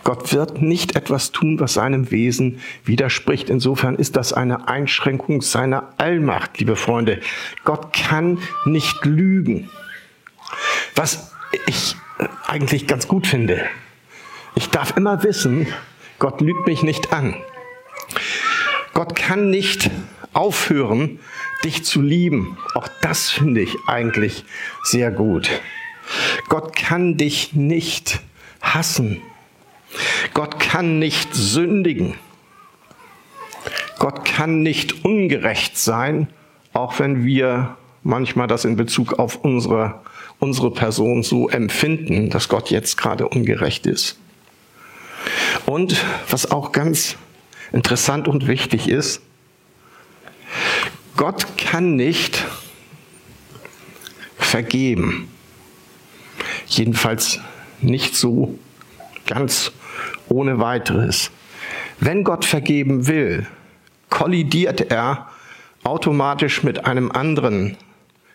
Gott 0.05 0.33
wird 0.33 0.63
nicht 0.63 0.97
etwas 0.97 1.33
tun, 1.33 1.61
was 1.61 1.75
seinem 1.75 2.11
Wesen 2.11 2.61
widerspricht. 2.85 3.51
Insofern 3.51 3.97
ist 3.97 4.17
das 4.17 4.33
eine 4.33 4.69
Einschränkung 4.69 5.43
seiner 5.43 5.95
Allmacht, 5.99 6.59
liebe 6.59 6.77
Freunde. 6.77 7.21
Gott 7.65 7.93
kann 7.93 8.39
nicht 8.65 9.05
lügen. 9.05 9.69
Was 10.95 11.33
ich 11.67 11.97
eigentlich 12.47 12.87
ganz 12.87 13.09
gut 13.09 13.27
finde. 13.27 13.65
Ich 14.55 14.71
darf 14.71 14.97
immer 14.97 15.23
wissen, 15.23 15.67
Gott 16.19 16.41
lügt 16.41 16.67
mich 16.67 16.83
nicht 16.83 17.13
an. 17.13 17.35
Gott 18.93 19.17
kann 19.17 19.51
nicht 19.51 19.91
aufhören, 20.33 21.19
dich 21.65 21.85
zu 21.85 22.03
lieben. 22.03 22.59
Auch 22.75 22.89
das 23.03 23.31
finde 23.31 23.61
ich 23.61 23.77
eigentlich 23.87 24.45
sehr 24.83 25.11
gut. 25.11 25.51
Gott 26.49 26.75
kann 26.75 27.17
dich 27.17 27.55
nicht 27.55 28.21
hassen. 28.61 29.23
Gott 30.35 30.61
kann 30.61 30.99
nicht 30.99 31.35
sündigen. 31.35 32.15
Gott 33.99 34.25
kann 34.25 34.63
nicht 34.63 35.05
ungerecht 35.05 35.77
sein, 35.77 36.29
auch 36.73 36.99
wenn 36.99 37.25
wir 37.25 37.77
manchmal 38.03 38.47
das 38.47 38.65
in 38.65 38.77
Bezug 38.77 39.19
auf 39.19 39.37
unsere, 39.37 40.01
unsere 40.39 40.71
Person 40.71 41.23
so 41.23 41.49
empfinden, 41.49 42.31
dass 42.31 42.49
Gott 42.49 42.71
jetzt 42.71 42.97
gerade 42.97 43.29
ungerecht 43.29 43.87
ist. 43.87 44.19
Und 45.67 46.03
was 46.31 46.51
auch 46.51 46.73
ganz 46.73 47.17
interessant 47.73 48.27
und 48.27 48.47
wichtig 48.47 48.89
ist, 48.89 49.21
Gott 51.17 51.59
kann 51.59 51.97
nicht 51.97 52.47
vergeben. 54.39 55.29
Jedenfalls 56.67 57.41
nicht 57.83 58.17
so 58.17 58.59
ganz 59.27 59.73
ohne 60.31 60.59
weiteres. 60.61 61.31
Wenn 61.99 62.25
Gott 62.25 62.45
vergeben 62.45 63.07
will, 63.07 63.47
kollidiert 64.09 64.91
er 64.91 65.29
automatisch 65.83 66.63
mit 66.63 66.85
einem 66.87 67.11
anderen 67.11 67.77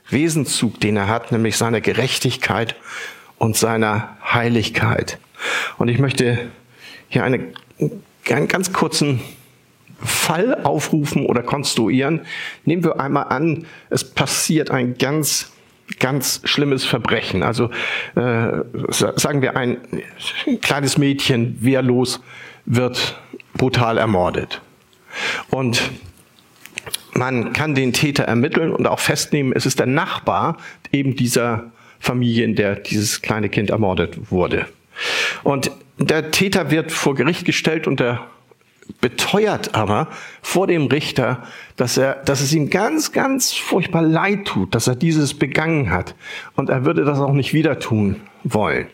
Wesenzug, 0.10 0.80
den 0.80 0.98
er 0.98 1.08
hat, 1.08 1.32
nämlich 1.32 1.58
seiner 1.58 1.82
Gerechtigkeit 1.82 2.76
und 3.38 3.56
seiner 3.58 4.18
Heiligkeit. 4.24 5.18
Und 5.78 5.88
ich 5.88 6.00
möchte 6.00 6.50
hier 7.10 7.24
eine, 7.24 7.54
einen 8.30 8.48
ganz 8.48 8.72
kurzen 8.72 9.20
Fall 10.04 10.64
aufrufen 10.64 11.26
oder 11.26 11.42
konstruieren. 11.42 12.22
Nehmen 12.66 12.84
wir 12.84 13.00
einmal 13.00 13.26
an, 13.30 13.66
es 13.90 14.04
passiert 14.04 14.70
ein 14.70 14.98
ganz 14.98 15.52
ganz 16.00 16.42
schlimmes 16.46 16.86
Verbrechen. 16.86 17.44
Also 17.44 17.70
äh, 18.16 18.60
sagen 18.90 19.42
wir, 19.42 19.56
ein 19.56 19.78
kleines 20.62 20.98
Mädchen 20.98 21.58
wehrlos 21.62 22.22
wird 22.66 23.20
brutal 23.56 23.98
ermordet. 23.98 24.62
Und 25.50 25.82
man 27.14 27.54
kann 27.54 27.76
den 27.76 27.94
Täter 27.94 28.26
ermitteln 28.26 28.74
und 28.74 28.88
auch 28.88 29.00
festnehmen, 29.00 29.54
es 29.56 29.66
ist 29.66 29.80
der 29.80 29.86
Nachbar 29.86 30.58
eben 30.92 31.16
dieser 31.16 31.72
Familie, 32.00 32.44
in 32.44 32.56
der 32.56 32.76
dieses 32.76 33.22
kleine 33.22 33.50
Kind 33.50 33.70
ermordet 33.70 34.32
wurde. 34.32 34.68
Und 35.44 35.72
der 35.98 36.32
Täter 36.32 36.72
wird 36.72 36.92
vor 36.92 37.16
Gericht 37.16 37.46
gestellt 37.46 37.88
und 37.88 38.00
der 38.00 38.28
beteuert 39.02 39.76
aber 39.76 40.08
vor 40.42 40.68
dem 40.68 40.88
Richter, 40.88 41.44
dass 41.76 41.98
er, 41.98 42.16
dass 42.24 42.42
es 42.42 42.54
ihm 42.54 42.70
ganz, 42.70 43.12
ganz 43.12 43.54
furchtbar 43.54 44.02
leid 44.02 44.46
tut, 44.46 44.76
dass 44.76 44.88
er 44.88 44.96
dieses 44.96 45.34
begangen 45.34 45.92
hat. 45.92 46.16
Und 46.56 46.70
er 46.70 46.86
würde 46.86 47.04
das 47.04 47.20
auch 47.20 47.34
nicht 47.34 47.54
wieder 47.54 47.80
tun 47.80 48.22
wollen. 48.44 48.88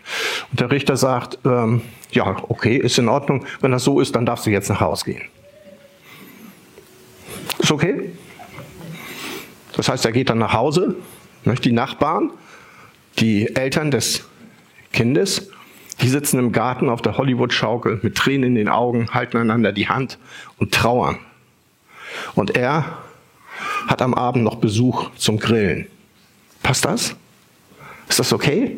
Und 0.50 0.60
der 0.60 0.71
Richter 0.71 0.98
sagt, 0.98 1.39
ähm, 1.45 1.81
ja, 2.12 2.38
okay, 2.48 2.77
ist 2.77 2.98
in 2.98 3.10
Ordnung. 3.10 3.45
Wenn 3.60 3.71
das 3.71 3.83
so 3.83 4.00
ist, 4.00 4.15
dann 4.15 4.25
darfst 4.25 4.45
du 4.45 4.50
jetzt 4.50 4.69
nach 4.69 4.81
Hause 4.81 5.05
gehen. 5.05 5.21
Ist 7.60 7.71
okay? 7.71 8.12
Das 9.75 9.89
heißt, 9.89 10.05
er 10.05 10.12
geht 10.12 10.29
dann 10.29 10.39
nach 10.39 10.53
Hause, 10.53 10.95
die 11.63 11.71
Nachbarn, 11.71 12.31
die 13.19 13.55
Eltern 13.55 13.91
des 13.91 14.27
Kindes 14.91 15.50
die 16.01 16.10
sitzen 16.10 16.39
im 16.39 16.51
Garten 16.51 16.89
auf 16.89 17.01
der 17.01 17.17
Hollywood-Schaukel 17.17 18.00
mit 18.01 18.16
Tränen 18.16 18.50
in 18.50 18.55
den 18.55 18.70
Augen, 18.70 19.14
halten 19.14 19.37
einander 19.37 19.72
die 19.72 19.87
Hand 19.87 20.18
und 20.57 20.74
trauern. 20.74 21.20
Und 22.35 22.57
er 22.57 22.98
hat 23.87 24.01
am 24.01 24.14
Abend 24.14 24.44
noch 24.44 24.55
Besuch 24.55 25.11
zum 25.16 25.40
Grillen. 25.40 25.87
Passt 26.64 26.85
das? 26.85 27.16
Ist 28.09 28.20
das 28.20 28.33
okay? 28.33 28.77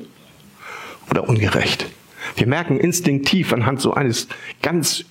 Oder 1.09 1.27
ungerecht? 1.27 1.87
Wir 2.35 2.47
merken 2.47 2.79
instinktiv 2.79 3.53
anhand 3.53 3.81
so 3.81 3.93
eines 3.93 4.27
ganz 4.61 5.05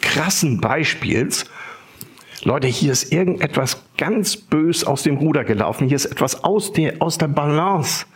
krassen 0.00 0.60
Beispiels, 0.60 1.44
Leute, 2.44 2.66
hier 2.66 2.92
ist 2.92 3.12
irgendetwas 3.12 3.82
ganz 3.96 4.36
bös 4.36 4.84
aus 4.84 5.02
dem 5.02 5.16
Ruder 5.16 5.44
gelaufen. 5.44 5.88
Hier 5.88 5.96
ist 5.96 6.06
etwas 6.06 6.44
aus 6.44 6.72
der, 6.72 6.96
aus 7.00 7.18
der 7.18 7.28
Balance 7.28 8.06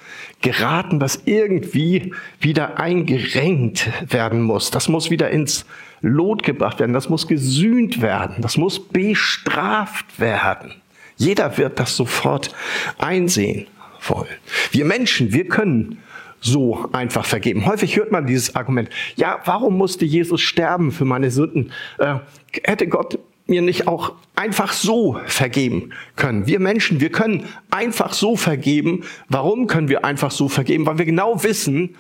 geraten, 0.41 1.01
das 1.01 1.23
irgendwie 1.25 2.13
wieder 2.41 2.79
eingerenkt 2.79 3.91
werden 4.13 4.43
muss. 4.43 4.71
Das 4.71 4.89
muss 4.89 5.11
wieder 5.11 5.31
ins 5.31 5.65
Lot 6.01 6.43
gebracht 6.43 6.81
werden. 6.81 6.93
Das 6.93 7.09
muss 7.09 7.29
gesühnt 7.29 8.03
werden. 8.03 8.37
Das 8.41 8.57
muss 8.57 8.89
bestraft 8.89 10.19
werden. 10.21 10.75
Jeder 11.17 11.57
wird 11.59 11.79
das 11.79 11.97
sofort 11.97 12.55
einsehen 12.99 13.67
wollen. 14.07 14.27
Wir 14.73 14.85
Menschen, 14.85 15.33
wir 15.33 15.47
können 15.47 15.99
so 16.41 16.89
einfach 16.93 17.25
vergeben. 17.25 17.67
Häufig 17.67 17.97
hört 17.97 18.11
man 18.11 18.27
dieses 18.27 18.57
Argument, 18.57 18.91
ja, 19.15 19.41
warum 19.45 19.79
musste 19.79 20.05
Jesus 20.05 20.41
sterben 20.41 20.91
für 20.91 21.05
meine 21.05 21.31
Sünden? 21.31 21.71
Äh, 21.99 22.17
hätte 22.65 22.89
Gott 22.89 23.19
mir 23.53 23.61
nicht 23.61 23.87
auch 23.87 24.15
einfach 24.35 24.73
so 24.73 25.21
vergeben 25.27 25.91
können. 26.17 26.47
Wir 26.47 26.59
Menschen, 26.59 27.01
wir 27.01 27.12
können 27.12 27.47
einfach 27.71 28.15
so 28.15 28.35
vergeben. 28.35 29.05
Warum 29.29 29.67
können 29.67 29.88
wir 29.88 30.07
einfach 30.07 30.31
so 30.31 30.49
vergeben? 30.49 30.87
Weil 30.87 30.97
wir 30.97 31.05
genau 31.05 31.43
wissen, 31.45 31.97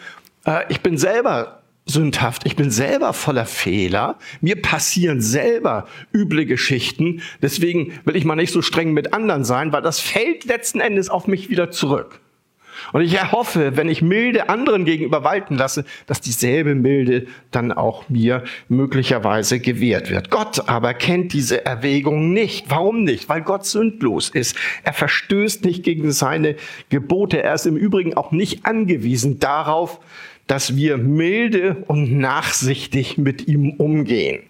äh, 0.46 0.62
ich 0.70 0.80
bin 0.80 0.96
selber 0.96 1.60
sündhaft, 1.84 2.46
ich 2.46 2.56
bin 2.56 2.70
selber 2.70 3.12
voller 3.12 3.44
Fehler, 3.44 4.16
mir 4.40 4.62
passieren 4.62 5.20
selber 5.20 5.86
üble 6.14 6.46
Geschichten, 6.46 7.20
deswegen 7.42 7.92
will 8.06 8.16
ich 8.16 8.24
mal 8.24 8.36
nicht 8.36 8.52
so 8.52 8.62
streng 8.62 8.92
mit 8.92 9.12
anderen 9.12 9.44
sein, 9.44 9.72
weil 9.72 9.82
das 9.82 10.00
fällt 10.00 10.46
letzten 10.46 10.80
Endes 10.80 11.10
auf 11.10 11.26
mich 11.26 11.50
wieder 11.50 11.70
zurück. 11.70 12.20
Und 12.92 13.02
ich 13.02 13.14
erhoffe, 13.14 13.76
wenn 13.76 13.88
ich 13.88 14.02
Milde 14.02 14.48
anderen 14.48 14.84
gegenüber 14.84 15.24
walten 15.24 15.56
lasse, 15.56 15.84
dass 16.06 16.20
dieselbe 16.20 16.74
Milde 16.74 17.26
dann 17.50 17.72
auch 17.72 18.08
mir 18.08 18.44
möglicherweise 18.68 19.60
gewährt 19.60 20.10
wird. 20.10 20.30
Gott 20.30 20.68
aber 20.68 20.94
kennt 20.94 21.32
diese 21.32 21.64
Erwägung 21.64 22.32
nicht. 22.32 22.66
Warum 22.68 23.04
nicht? 23.04 23.28
Weil 23.28 23.42
Gott 23.42 23.66
sündlos 23.66 24.28
ist. 24.28 24.56
Er 24.84 24.92
verstößt 24.92 25.64
nicht 25.64 25.82
gegen 25.84 26.12
seine 26.12 26.56
Gebote. 26.88 27.42
Er 27.42 27.54
ist 27.54 27.66
im 27.66 27.76
Übrigen 27.76 28.14
auch 28.14 28.32
nicht 28.32 28.66
angewiesen 28.66 29.38
darauf, 29.38 30.00
dass 30.46 30.76
wir 30.76 30.96
milde 30.98 31.84
und 31.86 32.18
nachsichtig 32.18 33.16
mit 33.16 33.48
ihm 33.48 33.70
umgehen. 33.78 34.42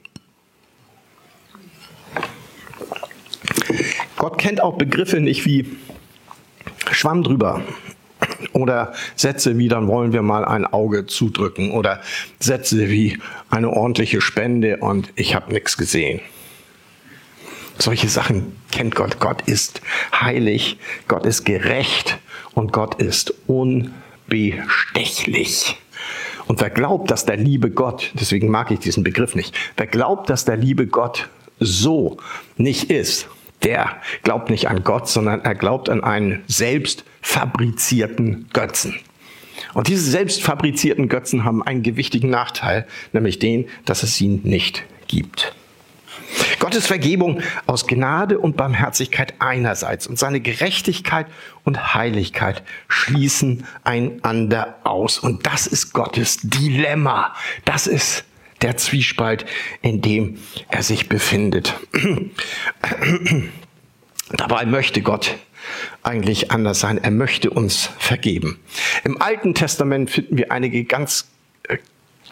Gott 4.16 4.38
kennt 4.38 4.62
auch 4.62 4.79
Begriffe 4.79 5.21
nicht 5.21 5.47
wie 5.47 5.66
Schwamm 6.90 7.23
drüber 7.23 7.62
oder 8.53 8.93
Sätze 9.17 9.59
wie, 9.59 9.69
dann 9.69 9.89
wollen 9.89 10.13
wir 10.13 10.23
mal 10.23 10.45
ein 10.45 10.67
Auge 10.67 11.07
zudrücken. 11.07 11.73
Oder 11.73 12.01
Sätze 12.39 12.91
wie 12.91 13.19
eine 13.51 13.71
ordentliche 13.71 14.21
Spende 14.21 14.77
und 14.79 15.13
ich 15.17 15.35
habe 15.35 15.53
nichts 15.53 15.77
gesehen. 15.77 16.21
Solche 17.79 18.09
Sachen 18.09 18.57
kennt 18.71 18.95
Gott. 18.95 19.19
Gott 19.19 19.43
ist 19.43 19.81
heilig, 20.13 20.79
Gott 21.09 21.27
ist 21.27 21.45
gerecht 21.45 22.19
und 22.55 22.73
Gott 22.73 22.95
ist 22.97 23.35
unbestechlich. 23.47 25.77
Und 26.47 26.61
wer 26.61 26.71
glaubt, 26.71 27.11
dass 27.11 27.25
der 27.25 27.37
liebe 27.37 27.71
Gott, 27.71 28.11
deswegen 28.15 28.49
mag 28.49 28.71
ich 28.71 28.81
diesen 28.81 29.05
Begriff 29.05 29.35
nicht, 29.35 29.55
wer 29.77 29.87
glaubt, 29.87 30.29
dass 30.29 30.45
der 30.45 30.57
liebe 30.57 30.87
Gott 30.87 31.29
so 31.59 32.19
nicht 32.57 32.91
ist, 32.91 33.29
der 33.64 33.96
glaubt 34.22 34.51
nicht 34.51 34.68
an 34.68 34.85
Gott, 34.85 35.09
sondern 35.09 35.40
er 35.40 35.55
glaubt 35.55 35.88
an 35.88 36.03
einen 36.03 36.42
selbst 36.46 37.05
fabrizierten 37.20 38.48
Götzen. 38.53 38.98
Und 39.75 39.88
diese 39.88 40.11
selbst 40.11 40.42
fabrizierten 40.42 41.09
Götzen 41.09 41.44
haben 41.44 41.62
einen 41.62 41.83
gewichtigen 41.83 42.31
Nachteil, 42.31 42.87
nämlich 43.12 43.38
den, 43.38 43.66
dass 43.85 44.03
es 44.03 44.16
sie 44.16 44.29
nicht 44.29 44.85
gibt. 45.09 45.55
Gottes 46.59 46.87
Vergebung 46.87 47.42
aus 47.66 47.87
Gnade 47.87 48.38
und 48.38 48.57
Barmherzigkeit 48.57 49.35
einerseits 49.38 50.07
und 50.07 50.18
seine 50.18 50.40
Gerechtigkeit 50.40 51.27
und 51.64 51.94
Heiligkeit 51.94 52.62
schließen 52.88 53.66
einander 53.85 54.77
aus. 54.85 55.18
Und 55.18 55.46
das 55.46 55.66
ist 55.66 55.92
Gottes 55.92 56.38
Dilemma. 56.42 57.35
Das 57.64 57.87
ist 57.87 58.25
der 58.62 58.77
Zwiespalt, 58.77 59.44
in 59.83 60.01
dem 60.01 60.38
er 60.68 60.83
sich 60.83 61.09
befindet. 61.09 61.75
Dabei 64.31 64.64
möchte 64.64 65.03
Gott 65.03 65.37
eigentlich 66.03 66.51
anders 66.51 66.81
sein. 66.81 66.98
Er 66.98 67.11
möchte 67.11 67.51
uns 67.51 67.90
vergeben. 67.98 68.59
Im 69.05 69.20
Alten 69.20 69.55
Testament 69.55 70.11
finden 70.11 70.37
wir 70.37 70.51
einige 70.51 70.85
ganz 70.85 71.29
äh, 71.68 71.79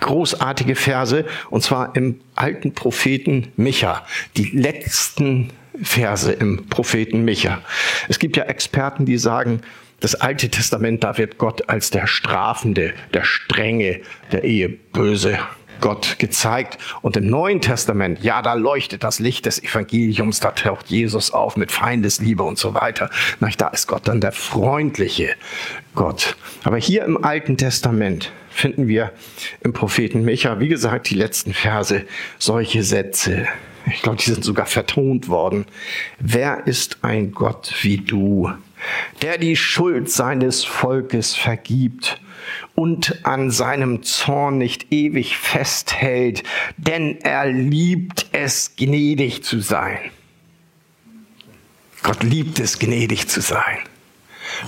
großartige 0.00 0.74
Verse, 0.74 1.24
und 1.50 1.62
zwar 1.62 1.94
im 1.94 2.20
alten 2.34 2.74
Propheten 2.74 3.52
Micha, 3.56 4.04
die 4.36 4.50
letzten 4.50 5.50
Verse 5.82 6.32
im 6.32 6.66
Propheten 6.68 7.24
Micha. 7.24 7.62
Es 8.08 8.18
gibt 8.18 8.36
ja 8.36 8.44
Experten, 8.44 9.04
die 9.04 9.18
sagen, 9.18 9.60
das 10.00 10.14
Alte 10.14 10.48
Testament, 10.48 11.04
da 11.04 11.18
wird 11.18 11.36
Gott 11.36 11.68
als 11.68 11.90
der 11.90 12.06
Strafende, 12.06 12.94
der 13.12 13.22
Strenge, 13.24 14.00
der 14.32 14.44
Eheböse 14.44 15.38
Gott 15.80 16.18
gezeigt. 16.18 16.78
Und 17.02 17.16
im 17.16 17.28
Neuen 17.28 17.60
Testament, 17.60 18.22
ja, 18.22 18.42
da 18.42 18.54
leuchtet 18.54 19.04
das 19.04 19.18
Licht 19.18 19.46
des 19.46 19.62
Evangeliums, 19.62 20.40
da 20.40 20.50
taucht 20.52 20.86
Jesus 20.88 21.32
auf 21.32 21.56
mit 21.56 21.72
Feindesliebe 21.72 22.42
und 22.42 22.58
so 22.58 22.74
weiter. 22.74 23.10
Na, 23.40 23.48
da 23.56 23.68
ist 23.68 23.86
Gott 23.86 24.08
dann 24.08 24.20
der 24.20 24.32
freundliche 24.32 25.34
Gott. 25.94 26.36
Aber 26.64 26.76
hier 26.76 27.04
im 27.04 27.22
Alten 27.24 27.56
Testament 27.56 28.32
finden 28.50 28.88
wir 28.88 29.12
im 29.62 29.72
Propheten 29.72 30.24
Micha, 30.24 30.60
wie 30.60 30.68
gesagt, 30.68 31.10
die 31.10 31.14
letzten 31.14 31.54
Verse, 31.54 32.04
solche 32.38 32.82
Sätze. 32.82 33.46
Ich 33.86 34.02
glaube, 34.02 34.18
die 34.18 34.30
sind 34.30 34.44
sogar 34.44 34.66
vertont 34.66 35.28
worden. 35.28 35.66
Wer 36.18 36.66
ist 36.66 36.98
ein 37.02 37.32
Gott 37.32 37.74
wie 37.82 37.98
du, 37.98 38.50
der 39.22 39.38
die 39.38 39.56
Schuld 39.56 40.10
seines 40.10 40.64
Volkes 40.64 41.34
vergibt 41.34 42.20
und 42.74 43.24
an 43.24 43.50
seinem 43.50 44.02
Zorn 44.02 44.58
nicht 44.58 44.92
ewig 44.92 45.36
festhält, 45.36 46.42
denn 46.76 47.18
er 47.22 47.46
liebt 47.46 48.26
es, 48.32 48.76
gnädig 48.76 49.44
zu 49.44 49.60
sein. 49.60 50.10
Gott 52.02 52.22
liebt 52.22 52.58
es, 52.60 52.78
gnädig 52.78 53.28
zu 53.28 53.40
sein. 53.40 53.78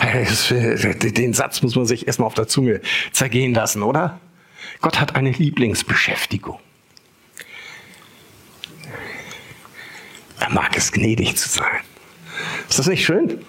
Den 0.00 1.34
Satz 1.34 1.62
muss 1.62 1.74
man 1.74 1.86
sich 1.86 2.06
erstmal 2.06 2.26
auf 2.26 2.34
der 2.34 2.46
Zunge 2.48 2.80
zergehen 3.12 3.54
lassen, 3.54 3.82
oder? 3.82 4.20
Gott 4.80 5.00
hat 5.00 5.16
eine 5.16 5.30
Lieblingsbeschäftigung. 5.30 6.58
Er 10.40 10.50
mag 10.50 10.76
es, 10.76 10.92
gnädig 10.92 11.36
zu 11.36 11.48
sein. 11.48 11.80
Ist 12.68 12.78
das 12.78 12.86
nicht 12.86 13.04
schön? 13.04 13.44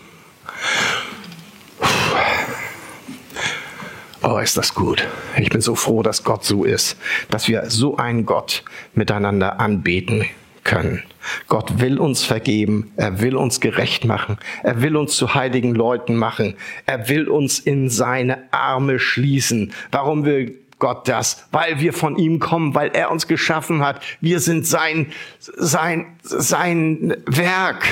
Oh, 4.25 4.37
ist 4.37 4.55
das 4.55 4.73
gut. 4.73 5.05
Ich 5.37 5.49
bin 5.49 5.59
so 5.59 5.75
froh, 5.75 6.01
dass 6.01 6.23
Gott 6.23 6.45
so 6.45 6.63
ist, 6.63 6.95
dass 7.29 7.49
wir 7.49 7.69
so 7.69 7.97
einen 7.97 8.25
Gott 8.25 8.63
miteinander 8.93 9.59
anbeten 9.59 10.25
können. 10.63 11.03
Gott 11.49 11.81
will 11.81 11.99
uns 11.99 12.23
vergeben, 12.23 12.93
er 12.95 13.19
will 13.19 13.35
uns 13.35 13.59
gerecht 13.59 14.05
machen, 14.05 14.37
er 14.63 14.81
will 14.81 14.95
uns 14.95 15.17
zu 15.17 15.35
heiligen 15.35 15.75
Leuten 15.75 16.15
machen, 16.15 16.55
er 16.85 17.09
will 17.09 17.27
uns 17.27 17.59
in 17.59 17.89
seine 17.89 18.43
Arme 18.51 18.97
schließen. 18.97 19.73
Warum 19.91 20.23
will 20.23 20.57
Gott 20.79 21.05
das? 21.09 21.45
Weil 21.51 21.81
wir 21.81 21.91
von 21.91 22.15
ihm 22.15 22.39
kommen, 22.39 22.75
weil 22.75 22.91
er 22.93 23.11
uns 23.11 23.27
geschaffen 23.27 23.83
hat. 23.83 24.01
Wir 24.21 24.39
sind 24.39 24.65
sein, 24.65 25.11
sein, 25.39 26.17
sein 26.21 27.17
Werk, 27.25 27.85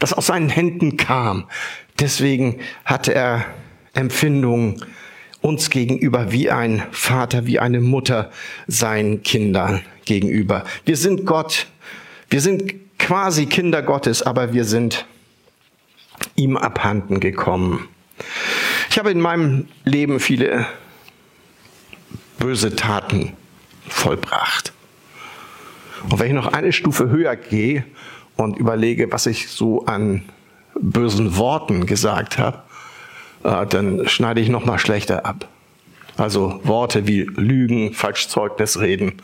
das 0.00 0.12
aus 0.12 0.26
seinen 0.26 0.48
Händen 0.48 0.96
kam. 0.96 1.48
Deswegen 2.00 2.58
hatte 2.84 3.14
er 3.14 3.44
Empfindungen 3.94 4.84
uns 5.40 5.70
gegenüber 5.70 6.32
wie 6.32 6.50
ein 6.50 6.82
Vater, 6.90 7.46
wie 7.46 7.58
eine 7.58 7.80
Mutter 7.80 8.30
seinen 8.66 9.22
Kindern 9.22 9.82
gegenüber. 10.04 10.64
Wir 10.84 10.96
sind 10.96 11.26
Gott, 11.26 11.66
wir 12.30 12.40
sind 12.40 12.74
quasi 12.98 13.46
Kinder 13.46 13.82
Gottes, 13.82 14.22
aber 14.22 14.52
wir 14.52 14.64
sind 14.64 15.06
ihm 16.34 16.56
abhanden 16.56 17.20
gekommen. 17.20 17.88
Ich 18.90 18.98
habe 18.98 19.10
in 19.10 19.20
meinem 19.20 19.68
Leben 19.84 20.18
viele 20.18 20.66
böse 22.38 22.74
Taten 22.74 23.34
vollbracht. 23.88 24.72
Und 26.08 26.18
wenn 26.18 26.28
ich 26.28 26.32
noch 26.32 26.52
eine 26.52 26.72
Stufe 26.72 27.10
höher 27.10 27.36
gehe 27.36 27.84
und 28.36 28.56
überlege, 28.56 29.10
was 29.12 29.26
ich 29.26 29.48
so 29.48 29.84
an 29.86 30.22
bösen 30.74 31.36
Worten 31.36 31.86
gesagt 31.86 32.38
habe, 32.38 32.62
dann 33.42 34.08
schneide 34.08 34.40
ich 34.40 34.48
noch 34.48 34.64
mal 34.64 34.78
schlechter 34.78 35.24
ab. 35.26 35.48
Also 36.16 36.60
Worte 36.64 37.06
wie 37.06 37.22
Lügen, 37.22 37.94
Falschzeugnis 37.94 38.80
reden, 38.80 39.22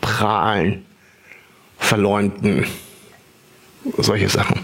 prahlen, 0.00 0.84
verleumden, 1.78 2.66
solche 3.98 4.28
Sachen. 4.28 4.60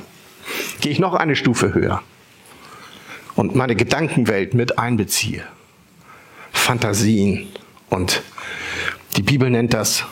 Gehe 0.80 0.92
ich 0.92 0.98
noch 0.98 1.14
eine 1.14 1.36
Stufe 1.36 1.74
höher 1.74 2.02
und 3.34 3.54
meine 3.54 3.76
Gedankenwelt 3.76 4.54
mit 4.54 4.78
einbeziehe, 4.78 5.44
Fantasien 6.52 7.48
und 7.90 8.22
die 9.16 9.22
Bibel 9.22 9.50
nennt 9.50 9.74
das 9.74 10.04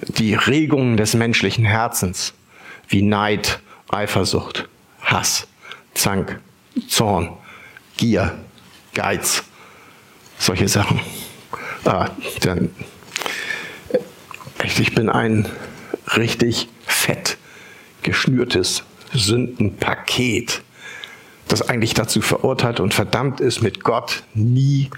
die 0.00 0.34
Regungen 0.34 0.96
des 0.96 1.14
menschlichen 1.14 1.64
Herzens, 1.64 2.34
wie 2.88 3.02
Neid, 3.02 3.60
Eifersucht, 3.90 4.68
Hass, 5.00 5.46
Zank, 5.94 6.40
Zorn, 6.88 7.30
Gier, 7.96 8.38
Geiz, 8.94 9.44
solche 10.38 10.68
Sachen. 10.68 11.00
Ah, 11.84 12.10
dann, 12.40 12.70
ich 14.62 14.94
bin 14.94 15.08
ein 15.08 15.46
richtig 16.16 16.68
fett 16.86 17.36
geschnürtes 18.02 18.82
Sündenpaket, 19.12 20.62
das 21.48 21.62
eigentlich 21.68 21.94
dazu 21.94 22.20
verurteilt 22.20 22.80
und 22.80 22.94
verdammt 22.94 23.40
ist, 23.40 23.62
mit 23.62 23.84
Gott 23.84 24.22
nie 24.34 24.90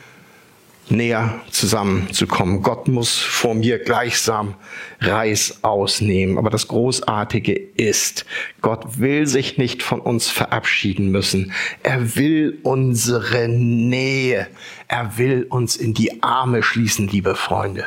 näher 0.88 1.40
zusammenzukommen. 1.51 2.62
Gott 2.62 2.88
muss 2.88 3.16
vor 3.18 3.55
mir 3.55 3.79
gleichsam 3.79 4.55
Reis 5.01 5.59
ausnehmen. 5.62 6.38
Aber 6.38 6.51
das 6.51 6.68
Großartige 6.68 7.53
ist, 7.53 8.25
Gott 8.61 8.99
will 8.99 9.27
sich 9.27 9.59
nicht 9.59 9.83
von 9.83 10.01
uns 10.01 10.29
verabschieden 10.29 11.11
müssen. 11.11 11.53
Er 11.83 12.16
will 12.16 12.59
unsere 12.62 13.49
Nähe. 13.49 14.46
Er 14.88 15.18
will 15.18 15.46
uns 15.49 15.77
in 15.77 15.94
die 15.94 16.22
Arme 16.22 16.62
schließen, 16.62 17.09
liebe 17.09 17.35
Freunde. 17.35 17.87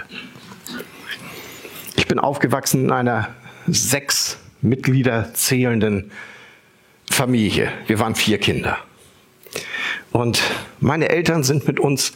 Ich 1.95 2.07
bin 2.07 2.19
aufgewachsen 2.19 2.85
in 2.85 2.91
einer 2.91 3.29
sechs 3.67 4.37
Mitglieder 4.61 5.33
zählenden 5.33 6.11
Familie. 7.09 7.71
Wir 7.87 7.99
waren 7.99 8.15
vier 8.15 8.37
Kinder. 8.39 8.77
Und 10.11 10.41
meine 10.79 11.09
Eltern 11.09 11.43
sind 11.43 11.67
mit 11.67 11.79
uns 11.79 12.13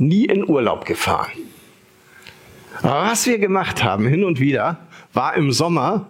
nie 0.00 0.24
in 0.24 0.48
Urlaub 0.48 0.84
gefahren. 0.84 1.30
Aber 2.82 3.10
was 3.10 3.26
wir 3.26 3.38
gemacht 3.38 3.84
haben, 3.84 4.06
hin 4.06 4.24
und 4.24 4.40
wieder, 4.40 4.78
war 5.12 5.34
im 5.34 5.52
Sommer, 5.52 6.06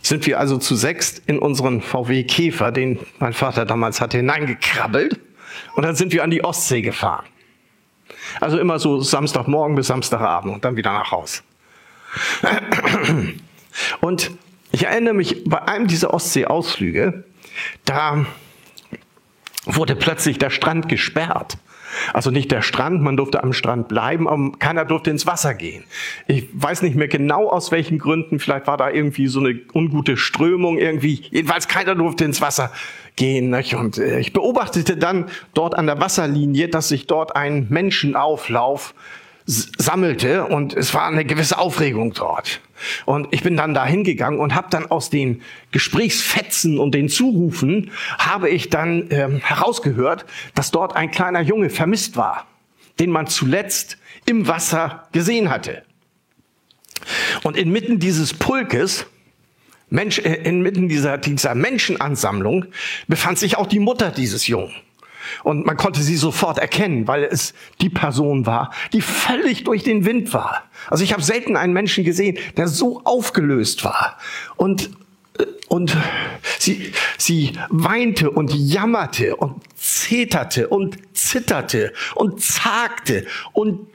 sind 0.00 0.26
wir 0.26 0.38
also 0.38 0.58
zu 0.58 0.76
sechst 0.76 1.22
in 1.26 1.38
unseren 1.38 1.80
VW 1.82 2.22
Käfer, 2.24 2.70
den 2.70 3.00
mein 3.18 3.32
Vater 3.32 3.64
damals 3.64 4.00
hatte, 4.00 4.18
hineingekrabbelt. 4.18 5.18
Und 5.74 5.84
dann 5.84 5.96
sind 5.96 6.12
wir 6.12 6.22
an 6.22 6.30
die 6.30 6.44
Ostsee 6.44 6.82
gefahren. 6.82 7.26
Also 8.40 8.58
immer 8.58 8.78
so 8.78 9.00
Samstagmorgen 9.00 9.74
bis 9.74 9.88
Samstagabend 9.88 10.54
und 10.54 10.64
dann 10.64 10.76
wieder 10.76 10.92
nach 10.92 11.10
Haus. 11.10 11.42
Und 14.00 14.30
ich 14.70 14.86
erinnere 14.86 15.14
mich 15.14 15.42
bei 15.44 15.62
einem 15.62 15.86
dieser 15.86 16.14
Ostsee-Ausflüge, 16.14 17.24
da 17.84 18.26
wurde 19.64 19.96
plötzlich 19.96 20.38
der 20.38 20.50
Strand 20.50 20.88
gesperrt. 20.88 21.58
Also 22.12 22.30
nicht 22.30 22.50
der 22.50 22.62
Strand, 22.62 23.02
man 23.02 23.16
durfte 23.16 23.42
am 23.42 23.52
Strand 23.52 23.88
bleiben, 23.88 24.28
aber 24.28 24.52
keiner 24.58 24.84
durfte 24.84 25.10
ins 25.10 25.26
Wasser 25.26 25.54
gehen. 25.54 25.84
Ich 26.26 26.48
weiß 26.52 26.82
nicht 26.82 26.96
mehr 26.96 27.08
genau 27.08 27.48
aus 27.48 27.72
welchen 27.72 27.98
Gründen, 27.98 28.38
vielleicht 28.38 28.66
war 28.66 28.76
da 28.76 28.90
irgendwie 28.90 29.26
so 29.26 29.40
eine 29.40 29.60
ungute 29.74 30.16
Strömung 30.16 30.78
irgendwie. 30.78 31.22
Jedenfalls 31.30 31.68
keiner 31.68 31.94
durfte 31.94 32.24
ins 32.24 32.40
Wasser 32.40 32.72
gehen. 33.16 33.54
Und 33.54 33.98
äh, 33.98 34.20
ich 34.20 34.32
beobachtete 34.32 34.96
dann 34.96 35.26
dort 35.54 35.76
an 35.76 35.86
der 35.86 36.00
Wasserlinie, 36.00 36.68
dass 36.68 36.88
sich 36.88 37.06
dort 37.06 37.34
ein 37.34 37.66
Menschenauflauf 37.70 38.94
sammelte 39.46 40.44
und 40.46 40.74
es 40.74 40.92
war 40.92 41.06
eine 41.06 41.24
gewisse 41.24 41.58
Aufregung 41.58 42.12
dort. 42.12 42.60
Und 43.04 43.28
ich 43.30 43.42
bin 43.42 43.56
dann 43.56 43.74
da 43.74 43.86
hingegangen 43.86 44.40
und 44.40 44.54
habe 44.54 44.68
dann 44.70 44.90
aus 44.90 45.08
den 45.08 45.42
Gesprächsfetzen 45.70 46.78
und 46.78 46.94
den 46.94 47.08
Zurufen 47.08 47.90
habe 48.18 48.50
ich 48.50 48.68
dann 48.68 49.06
ähm, 49.10 49.38
herausgehört, 49.38 50.26
dass 50.54 50.72
dort 50.72 50.94
ein 50.96 51.10
kleiner 51.10 51.40
Junge 51.40 51.70
vermisst 51.70 52.16
war, 52.16 52.46
den 52.98 53.10
man 53.10 53.28
zuletzt 53.28 53.98
im 54.26 54.48
Wasser 54.48 55.08
gesehen 55.12 55.48
hatte. 55.48 55.84
Und 57.44 57.56
inmitten 57.56 57.98
dieses 57.98 58.34
Pulkes, 58.34 59.06
Mensch, 59.88 60.18
äh, 60.18 60.34
inmitten 60.42 60.88
dieser, 60.88 61.18
dieser 61.18 61.54
Menschenansammlung 61.54 62.66
befand 63.06 63.38
sich 63.38 63.56
auch 63.56 63.68
die 63.68 63.78
Mutter 63.78 64.10
dieses 64.10 64.48
Jungen. 64.48 64.74
Und 65.42 65.66
man 65.66 65.76
konnte 65.76 66.02
sie 66.02 66.16
sofort 66.16 66.58
erkennen, 66.58 67.06
weil 67.08 67.24
es 67.24 67.54
die 67.80 67.90
Person 67.90 68.46
war, 68.46 68.72
die 68.92 69.00
völlig 69.00 69.64
durch 69.64 69.82
den 69.82 70.04
Wind 70.04 70.32
war. 70.32 70.64
Also 70.88 71.04
ich 71.04 71.12
habe 71.12 71.22
selten 71.22 71.56
einen 71.56 71.72
Menschen 71.72 72.04
gesehen, 72.04 72.38
der 72.56 72.68
so 72.68 73.02
aufgelöst 73.04 73.84
war. 73.84 74.18
Und, 74.56 74.90
äh, 75.38 75.44
und 75.68 75.96
sie, 76.58 76.92
sie 77.18 77.52
weinte 77.68 78.30
und 78.30 78.54
jammerte 78.54 79.36
und 79.36 79.62
zeterte 79.74 80.68
und 80.68 80.96
zitterte 81.16 81.92
und 82.14 82.40
zagte 82.40 83.26
und 83.52 83.86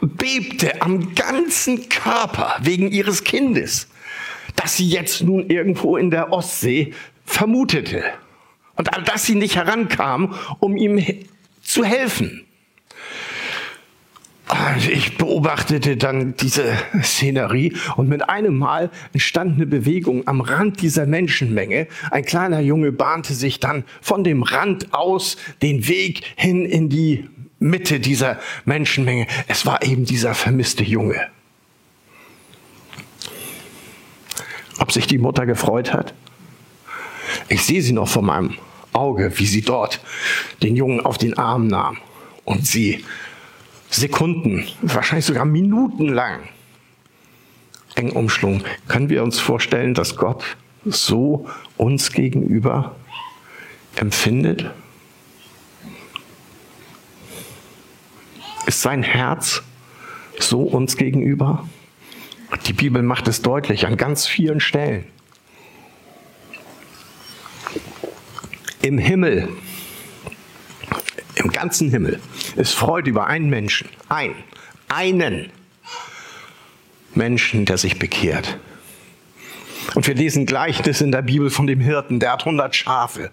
bebte 0.00 0.82
am 0.82 1.14
ganzen 1.14 1.88
Körper 1.88 2.56
wegen 2.60 2.90
ihres 2.90 3.24
Kindes. 3.24 3.88
das 4.56 4.76
sie 4.76 4.88
jetzt 4.88 5.22
nun 5.22 5.50
irgendwo 5.50 5.96
in 5.96 6.10
der 6.10 6.32
Ostsee 6.32 6.92
vermutete. 7.24 8.04
Und 8.76 8.88
dass 9.06 9.24
sie 9.24 9.34
nicht 9.34 9.56
herankam, 9.56 10.34
um 10.58 10.76
ihm 10.76 11.04
zu 11.62 11.84
helfen. 11.84 12.44
Ich 14.90 15.16
beobachtete 15.16 15.96
dann 15.96 16.36
diese 16.36 16.76
Szenerie 17.02 17.74
und 17.96 18.08
mit 18.08 18.28
einem 18.28 18.58
Mal 18.58 18.90
entstand 19.12 19.56
eine 19.56 19.66
Bewegung 19.66 20.26
am 20.28 20.42
Rand 20.42 20.82
dieser 20.82 21.06
Menschenmenge. 21.06 21.86
Ein 22.10 22.24
kleiner 22.24 22.60
Junge 22.60 22.92
bahnte 22.92 23.32
sich 23.32 23.58
dann 23.58 23.84
von 24.02 24.22
dem 24.22 24.42
Rand 24.42 24.92
aus 24.92 25.38
den 25.62 25.88
Weg 25.88 26.22
hin 26.36 26.66
in 26.66 26.90
die 26.90 27.28
Mitte 27.58 28.00
dieser 28.00 28.38
Menschenmenge. 28.66 29.26
Es 29.48 29.64
war 29.64 29.82
eben 29.82 30.04
dieser 30.04 30.34
vermisste 30.34 30.84
Junge. 30.84 31.28
Ob 34.78 34.92
sich 34.92 35.06
die 35.06 35.18
Mutter 35.18 35.46
gefreut 35.46 35.94
hat? 35.94 36.12
Ich 37.48 37.64
sehe 37.64 37.82
sie 37.82 37.92
noch 37.92 38.08
vor 38.08 38.22
meinem 38.22 38.54
Auge, 38.92 39.32
wie 39.38 39.46
sie 39.46 39.62
dort 39.62 40.00
den 40.62 40.76
Jungen 40.76 41.00
auf 41.00 41.18
den 41.18 41.36
Arm 41.36 41.66
nahm 41.66 41.98
und 42.44 42.66
sie 42.66 43.04
Sekunden, 43.90 44.66
wahrscheinlich 44.82 45.26
sogar 45.26 45.44
Minuten 45.44 46.08
lang 46.08 46.40
eng 47.94 48.10
umschlungen. 48.10 48.64
Können 48.88 49.08
wir 49.08 49.22
uns 49.22 49.38
vorstellen, 49.38 49.94
dass 49.94 50.16
Gott 50.16 50.56
so 50.84 51.48
uns 51.76 52.12
gegenüber 52.12 52.96
empfindet? 53.96 54.70
Ist 58.66 58.82
sein 58.82 59.02
Herz 59.02 59.62
so 60.38 60.62
uns 60.62 60.96
gegenüber? 60.96 61.68
Die 62.66 62.72
Bibel 62.72 63.02
macht 63.02 63.28
es 63.28 63.42
deutlich 63.42 63.86
an 63.86 63.96
ganz 63.96 64.26
vielen 64.26 64.60
Stellen. 64.60 65.04
Im 68.84 68.98
Himmel, 68.98 69.48
im 71.36 71.50
ganzen 71.50 71.88
Himmel, 71.88 72.20
ist 72.54 72.74
Freude 72.74 73.08
über 73.08 73.26
einen 73.26 73.48
Menschen, 73.48 73.88
ein, 74.10 74.34
einen 74.90 75.48
Menschen, 77.14 77.64
der 77.64 77.78
sich 77.78 77.98
bekehrt. 77.98 78.58
Und 79.94 80.06
wir 80.06 80.14
lesen 80.14 80.44
Gleichnis 80.44 81.00
in 81.00 81.12
der 81.12 81.22
Bibel 81.22 81.48
von 81.48 81.66
dem 81.66 81.80
Hirten, 81.80 82.20
der 82.20 82.32
hat 82.32 82.40
100 82.40 82.76
Schafe, 82.76 83.30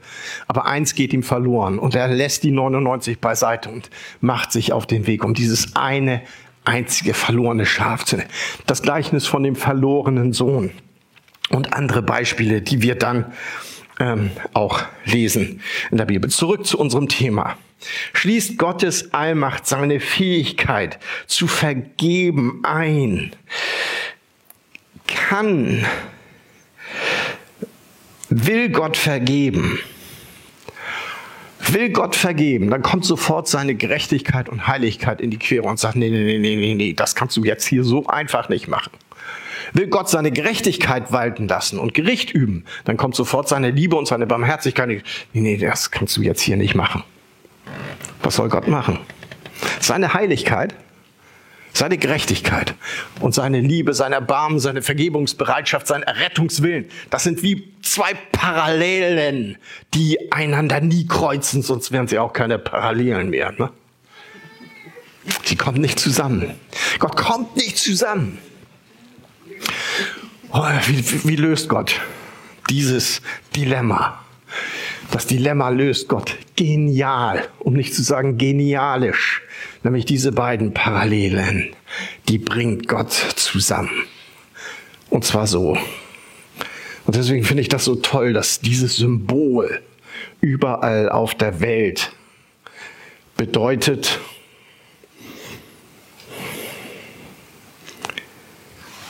aber 0.48 0.68
eins 0.68 0.96
geht 0.96 1.12
ihm 1.12 1.22
verloren 1.22 1.80
und 1.80 1.96
er 1.96 2.08
lässt 2.08 2.44
die 2.44 2.52
99 2.52 3.20
beiseite 3.20 3.72
und 3.72 3.90
macht 4.22 4.54
sich 4.54 4.72
auf 4.72 4.88
den 4.88 5.06
Weg, 5.06 5.22
um 5.26 5.34
dieses 5.34 5.76
eine 5.76 6.22
einzige 6.64 7.14
verlorene 7.14 7.66
Schaf 7.66 8.06
zu 8.06 8.16
nehmen. 8.16 8.30
Das 8.68 8.82
Gleichnis 8.84 9.28
von 9.28 9.44
dem 9.44 9.58
verlorenen 9.58 10.32
Sohn 10.32 10.72
und 11.50 11.74
andere 11.74 12.02
Beispiele, 12.02 12.62
die 12.62 12.82
wir 12.82 12.96
dann 12.96 13.34
ähm, 14.00 14.32
auch 14.54 14.82
lesen 15.06 15.62
in 15.92 15.98
der 15.98 16.06
Bibel. 16.06 16.30
Zurück 16.30 16.66
zu 16.66 16.80
unserem 16.80 17.08
Thema. 17.08 17.58
Schließt 18.14 18.58
Gottes 18.58 19.14
Allmacht 19.14 19.66
seine 19.66 20.00
Fähigkeit 20.00 21.00
zu 21.28 21.48
vergeben 21.48 22.62
ein? 22.64 23.36
Kann, 25.08 25.86
will 28.30 28.70
Gott 28.70 28.98
vergeben? 28.98 29.80
Will 31.68 31.90
Gott 31.90 32.16
vergeben, 32.16 32.70
dann 32.70 32.82
kommt 32.82 33.06
sofort 33.06 33.48
seine 33.48 33.76
Gerechtigkeit 33.76 34.50
und 34.50 34.68
Heiligkeit 34.68 35.22
in 35.22 35.32
die 35.32 35.38
Quere 35.38 35.68
und 35.68 35.80
sagt, 35.80 35.96
nee, 35.96 36.10
nee, 36.10 36.38
nee, 36.38 36.56
nee, 36.56 36.76
nee, 36.76 36.94
das 36.94 37.16
kannst 37.16 37.38
du 37.38 37.44
jetzt 37.44 37.66
hier 37.66 37.84
so 37.84 38.08
einfach 38.08 38.50
nicht 38.50 38.68
machen. 38.68 38.92
Will 39.74 39.88
Gott 39.88 40.10
seine 40.10 40.32
Gerechtigkeit 40.32 41.12
walten 41.12 41.48
lassen 41.48 41.80
und 41.80 41.94
Gericht 41.94 42.32
üben, 42.32 42.66
dann 42.86 42.98
kommt 42.98 43.16
sofort 43.16 43.48
seine 43.48 43.72
Liebe 43.72 43.96
und 43.96 44.08
seine 44.08 44.28
Barmherzigkeit. 44.28 44.90
Nee, 44.90 45.02
nee, 45.34 45.58
das 45.58 45.92
kannst 45.92 46.18
du 46.18 46.22
jetzt 46.22 46.42
hier 46.42 46.58
nicht 46.58 46.76
machen. 46.76 47.04
Was 48.24 48.36
soll 48.36 48.50
Gott 48.50 48.68
machen? 48.68 49.00
Seine 49.80 50.14
Heiligkeit, 50.14 50.76
seine 51.74 51.98
Gerechtigkeit 51.98 52.76
und 53.20 53.34
seine 53.34 53.60
Liebe, 53.62 53.94
sein 53.94 54.14
Erbarmen, 54.14 54.60
seine 54.60 54.82
Vergebungsbereitschaft, 54.82 55.88
sein 55.88 56.04
Errettungswillen, 56.04 56.86
das 57.10 57.24
sind 57.24 57.44
wie 57.44 57.74
zwei 57.82 58.14
Parallelen, 58.32 59.58
die 59.94 60.32
einander 60.32 60.82
nie 60.82 61.08
kreuzen, 61.08 61.62
sonst 61.62 61.92
wären 61.92 62.08
sie 62.08 62.20
auch 62.20 62.34
keine 62.34 62.60
Parallelen 62.60 63.30
mehr. 63.30 63.52
Ne? 63.54 63.70
Sie 65.44 65.56
kommen 65.56 65.82
nicht 65.82 66.00
zusammen. 66.00 66.56
Gott 67.00 67.16
kommt 67.16 67.56
nicht 67.56 67.78
zusammen. 67.78 68.40
Oh, 70.54 70.64
wie, 70.88 71.30
wie 71.30 71.36
löst 71.38 71.70
Gott 71.70 72.02
dieses 72.70 73.22
Dilemma? 73.56 74.20
Das 75.10 75.26
Dilemma 75.26 75.70
löst 75.70 76.10
Gott 76.10 76.38
genial, 76.58 77.48
um 77.60 77.72
nicht 77.74 77.96
zu 77.96 78.04
sagen 78.04 78.38
genialisch. 78.38 79.44
Nämlich 79.84 80.04
diese 80.04 80.34
beiden 80.34 80.74
Parallelen, 80.74 81.70
die 82.28 82.38
bringt 82.38 82.90
Gott 82.90 83.14
zusammen. 83.14 84.04
Und 85.10 85.24
zwar 85.24 85.48
so. 85.48 85.78
Und 87.06 87.16
deswegen 87.16 87.46
finde 87.46 87.62
ich 87.62 87.70
das 87.70 87.86
so 87.86 87.96
toll, 87.96 88.34
dass 88.34 88.60
dieses 88.60 88.98
Symbol 88.98 89.82
überall 90.42 91.08
auf 91.08 91.34
der 91.34 91.62
Welt 91.62 92.12
bedeutet, 93.38 94.20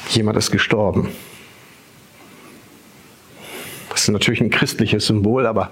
jemand 0.09 0.37
ist 0.37 0.51
gestorben. 0.51 1.09
Ist 4.01 4.07
natürlich 4.07 4.41
ein 4.41 4.49
christliches 4.49 5.05
Symbol, 5.05 5.45
aber 5.45 5.69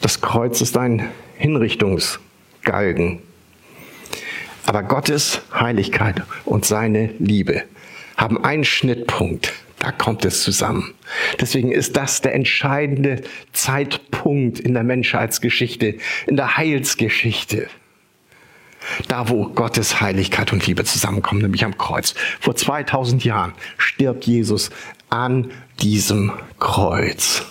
das 0.00 0.20
Kreuz 0.20 0.60
ist 0.60 0.76
ein 0.76 1.08
Hinrichtungsgalgen. 1.36 3.18
Aber 4.66 4.84
Gottes 4.84 5.40
Heiligkeit 5.52 6.22
und 6.44 6.64
seine 6.64 7.10
Liebe 7.18 7.64
haben 8.16 8.44
einen 8.44 8.62
Schnittpunkt. 8.62 9.52
Da 9.80 9.90
kommt 9.90 10.24
es 10.24 10.44
zusammen. 10.44 10.94
Deswegen 11.40 11.72
ist 11.72 11.96
das 11.96 12.20
der 12.20 12.36
entscheidende 12.36 13.22
Zeitpunkt 13.52 14.60
in 14.60 14.74
der 14.74 14.84
Menschheitsgeschichte, 14.84 15.96
in 16.28 16.36
der 16.36 16.56
Heilsgeschichte. 16.56 17.66
Da, 19.08 19.28
wo 19.28 19.48
Gottes 19.48 20.00
Heiligkeit 20.00 20.52
und 20.52 20.64
Liebe 20.68 20.84
zusammenkommen, 20.84 21.42
nämlich 21.42 21.64
am 21.64 21.76
Kreuz. 21.76 22.14
Vor 22.38 22.54
2000 22.54 23.24
Jahren 23.24 23.54
stirbt 23.76 24.24
Jesus 24.24 24.70
an 25.10 25.52
diesem 25.80 26.32
Kreuz. 26.58 27.42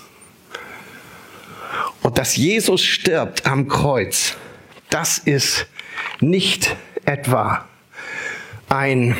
Und 2.02 2.18
dass 2.18 2.36
Jesus 2.36 2.84
stirbt 2.84 3.46
am 3.46 3.68
Kreuz, 3.68 4.36
das 4.90 5.18
ist 5.18 5.68
nicht 6.20 6.76
etwa 7.06 7.66
ein 8.70 9.16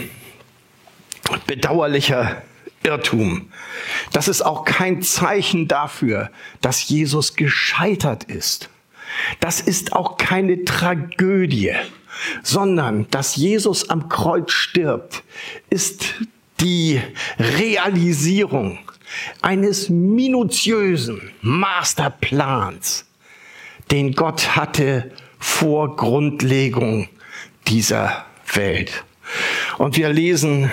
bedauerlicher 1.46 2.42
Irrtum. 2.84 3.52
Das 4.14 4.28
ist 4.28 4.42
auch 4.42 4.64
kein 4.64 5.02
Zeichen 5.02 5.68
dafür, 5.68 6.32
dass 6.62 6.88
Jesus 6.88 7.36
gescheitert 7.36 8.24
ist. 8.26 8.70
Das 9.40 9.60
ist 9.60 9.94
auch 9.94 10.18
keine 10.18 10.64
Tragödie 10.64 11.74
sondern 12.44 13.08
dass 13.12 13.36
Jesus 13.36 13.90
am 13.90 14.10
Kreuz 14.10 14.52
stirbt, 14.52 15.24
ist 15.70 16.16
die 16.60 17.02
Realisierung 17.40 18.80
eines 19.42 19.90
minutiösen 19.90 21.32
Masterplans, 21.42 23.06
den 23.92 24.14
Gott 24.14 24.56
hatte 24.56 25.12
vor 25.40 25.96
Grundlegung 25.96 27.08
dieser 27.68 28.26
Welt. 28.54 29.04
Und 29.78 29.98
wir 29.98 30.10
lesen, 30.10 30.72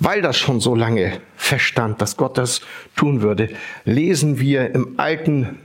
weil 0.00 0.22
das 0.22 0.38
schon 0.38 0.60
so 0.60 0.74
lange 0.74 1.20
feststand, 1.36 2.00
dass 2.00 2.16
Gott 2.16 2.38
das 2.38 2.60
tun 2.96 3.22
würde, 3.22 3.50
lesen 3.84 4.38
wir 4.38 4.74
im 4.74 4.98
Alten 4.98 5.58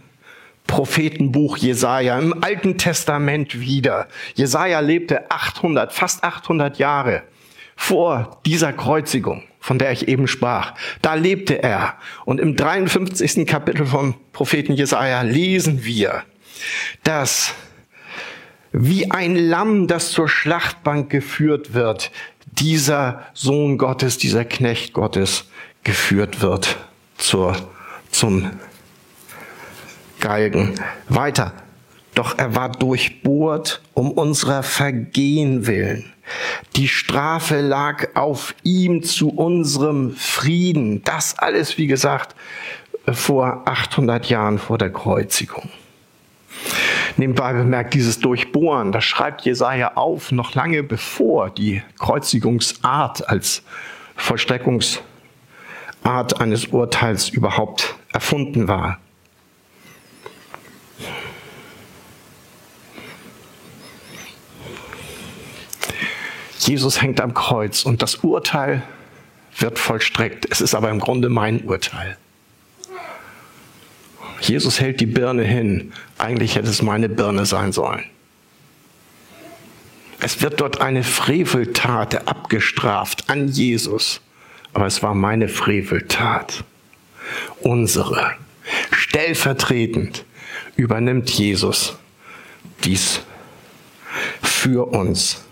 Prophetenbuch 0.68 1.58
Jesaja 1.58 2.18
im 2.18 2.44
Alten 2.44 2.78
Testament 2.78 3.60
wieder. 3.60 4.08
Jesaja 4.36 4.80
lebte 4.80 5.30
800, 5.30 5.92
fast 5.92 6.24
800 6.24 6.78
Jahre 6.78 7.24
vor 7.82 8.40
dieser 8.46 8.74
Kreuzigung, 8.74 9.42
von 9.60 9.80
der 9.80 9.92
ich 9.92 10.08
eben 10.08 10.28
sprach. 10.28 10.76
Da 11.02 11.16
lebte 11.16 11.64
er. 11.64 11.96
Und 12.26 12.40
im 12.40 12.56
53. 12.56 13.48
Kapitel 13.48 13.88
vom 13.88 14.14
Propheten 14.34 14.74
Jesaja 14.74 15.24
lesen 15.24 15.84
wir, 15.84 16.22
dass 17.04 17.56
wie 18.72 19.10
ein 19.10 19.36
Lamm, 19.36 19.88
das 19.88 20.12
zur 20.12 20.30
Schlachtbank 20.30 21.10
geführt 21.10 21.74
wird, 21.74 22.12
dieser 22.46 23.26
Sohn 23.34 23.80
Gottes, 23.80 24.20
dieser 24.20 24.46
Knecht 24.46 24.94
Gottes 24.94 25.46
geführt 25.84 26.42
wird 26.42 26.78
zur, 27.18 27.58
zum 28.12 28.52
Galgen. 30.20 30.76
Weiter. 31.10 31.52
Doch 32.22 32.38
er 32.38 32.54
war 32.54 32.72
durchbohrt 32.72 33.82
um 33.96 34.12
unserer 34.12 34.62
Vergehen 34.62 35.66
willen. 35.66 36.14
Die 36.76 36.88
Strafe 36.88 37.62
lag 37.62 38.10
auf 38.14 38.54
ihm 38.62 39.02
zu 39.02 39.30
unserem 39.30 40.16
Frieden. 40.16 41.04
Das 41.04 41.40
alles, 41.40 41.80
wie 41.80 41.88
gesagt, 41.88 42.36
vor 43.12 43.64
800 43.66 44.28
Jahren 44.28 44.60
vor 44.60 44.78
der 44.78 44.92
Kreuzigung. 44.92 45.72
Nebenbei 47.18 47.54
bemerkt, 47.54 47.96
dieses 47.96 48.20
Durchbohren, 48.20 48.92
das 48.92 49.04
schreibt 49.04 49.42
Jesaja 49.42 49.94
auf, 49.96 50.32
noch 50.32 50.54
lange 50.54 50.84
bevor 50.84 51.50
die 51.50 51.82
Kreuzigungsart 51.98 53.28
als 53.30 53.64
Vollstreckungsart 54.16 55.02
eines 56.40 56.68
Urteils 56.68 57.30
überhaupt 57.30 57.96
erfunden 58.14 58.68
war. 58.68 59.00
Jesus 66.68 67.02
hängt 67.02 67.20
am 67.22 67.34
Kreuz 67.34 67.84
und 67.84 68.02
das 68.02 68.16
Urteil 68.16 68.84
wird 69.58 69.80
vollstreckt. 69.80 70.48
Es 70.50 70.62
ist 70.62 70.76
aber 70.76 70.90
im 70.90 71.00
Grunde 71.00 71.30
mein 71.30 71.62
Urteil. 71.62 72.18
Jesus 74.42 74.80
hält 74.80 75.00
die 75.00 75.06
Birne 75.06 75.44
hin. 75.44 75.94
Eigentlich 76.18 76.56
hätte 76.56 76.70
es 76.70 76.82
meine 76.82 77.10
Birne 77.10 77.46
sein 77.46 77.72
sollen. 77.72 78.04
Es 80.20 80.42
wird 80.42 80.62
dort 80.62 80.82
eine 80.82 81.04
Freveltat 81.04 82.28
abgestraft 82.28 83.30
an 83.30 83.48
Jesus. 83.48 84.22
Aber 84.74 84.86
es 84.86 85.04
war 85.04 85.14
meine 85.14 85.48
Freveltat. 85.48 86.64
Unsere. 87.62 88.36
Stellvertretend 88.92 90.26
übernimmt 90.76 91.30
Jesus 91.30 91.98
dies 92.84 93.22
für 94.42 94.88
uns. 94.92 95.44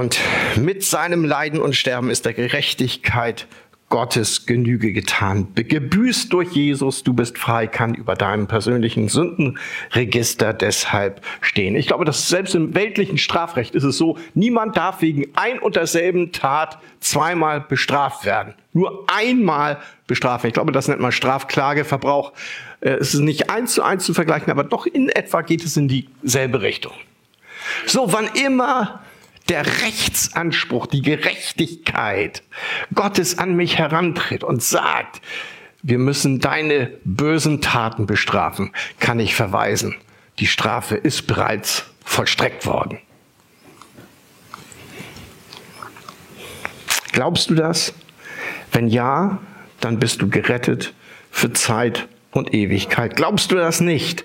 Und 0.00 0.18
mit 0.56 0.82
seinem 0.82 1.26
Leiden 1.26 1.60
und 1.60 1.76
Sterben 1.76 2.08
ist 2.08 2.24
der 2.24 2.32
Gerechtigkeit 2.32 3.46
Gottes 3.90 4.46
Genüge 4.46 4.94
getan. 4.94 5.48
Gebüßt 5.54 6.32
durch 6.32 6.52
Jesus, 6.52 7.04
du 7.04 7.12
bist 7.12 7.36
frei, 7.36 7.66
kann 7.66 7.92
über 7.92 8.14
deinem 8.14 8.46
persönlichen 8.46 9.10
Sündenregister 9.10 10.54
deshalb 10.54 11.20
stehen. 11.42 11.76
Ich 11.76 11.86
glaube, 11.86 12.06
dass 12.06 12.30
selbst 12.30 12.54
im 12.54 12.74
weltlichen 12.74 13.18
Strafrecht 13.18 13.74
ist 13.74 13.84
es 13.84 13.98
so, 13.98 14.16
niemand 14.32 14.78
darf 14.78 15.02
wegen 15.02 15.26
ein 15.34 15.58
und 15.58 15.76
derselben 15.76 16.32
Tat 16.32 16.78
zweimal 17.00 17.60
bestraft 17.60 18.24
werden. 18.24 18.54
Nur 18.72 19.04
einmal 19.06 19.80
bestrafen. 20.06 20.48
Ich 20.48 20.54
glaube, 20.54 20.72
das 20.72 20.88
nennt 20.88 21.02
man 21.02 21.12
Strafklageverbrauch. 21.12 22.32
Äh, 22.80 22.92
es 22.92 23.12
ist 23.12 23.20
nicht 23.20 23.50
eins 23.50 23.74
zu 23.74 23.82
eins 23.82 24.06
zu 24.06 24.14
vergleichen, 24.14 24.50
aber 24.50 24.64
doch 24.64 24.86
in 24.86 25.10
etwa 25.10 25.42
geht 25.42 25.62
es 25.62 25.76
in 25.76 25.88
dieselbe 25.88 26.62
Richtung. 26.62 26.94
So, 27.84 28.14
wann 28.14 28.30
immer 28.32 29.02
der 29.50 29.66
Rechtsanspruch, 29.66 30.86
die 30.86 31.02
Gerechtigkeit 31.02 32.44
Gottes 32.94 33.36
an 33.36 33.56
mich 33.56 33.78
herantritt 33.78 34.44
und 34.44 34.62
sagt, 34.62 35.20
wir 35.82 35.98
müssen 35.98 36.38
deine 36.38 36.92
bösen 37.04 37.60
Taten 37.60 38.06
bestrafen, 38.06 38.72
kann 39.00 39.18
ich 39.18 39.34
verweisen. 39.34 39.96
Die 40.38 40.46
Strafe 40.46 40.94
ist 40.94 41.26
bereits 41.26 41.84
vollstreckt 42.04 42.64
worden. 42.64 42.98
Glaubst 47.10 47.50
du 47.50 47.54
das? 47.54 47.92
Wenn 48.70 48.86
ja, 48.86 49.38
dann 49.80 49.98
bist 49.98 50.22
du 50.22 50.28
gerettet 50.28 50.94
für 51.32 51.52
Zeit 51.52 52.06
und 52.32 52.54
Ewigkeit. 52.54 53.16
Glaubst 53.16 53.50
du 53.50 53.56
das 53.56 53.80
nicht? 53.80 54.24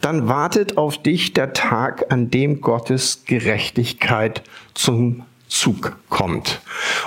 Dann 0.00 0.26
wartet 0.28 0.76
auf 0.76 1.00
dich 1.02 1.32
der 1.32 1.52
Tag, 1.52 2.06
an 2.10 2.30
dem 2.30 2.60
Gottes 2.60 3.24
Gerechtigkeit 3.24 4.42
zum 4.74 5.24
Zug 5.48 5.96
kommt. 6.08 6.60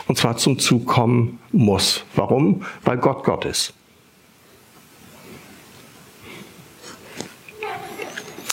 Und 0.08 0.18
zwar 0.18 0.38
zum 0.38 0.60
Zug 0.60 0.88
kommen 0.88 1.40
muss. 1.52 2.06
Warum? 2.16 2.66
Weil 2.84 2.98
Gott 2.98 3.24
Gott 3.24 3.46
ist. 3.46 3.74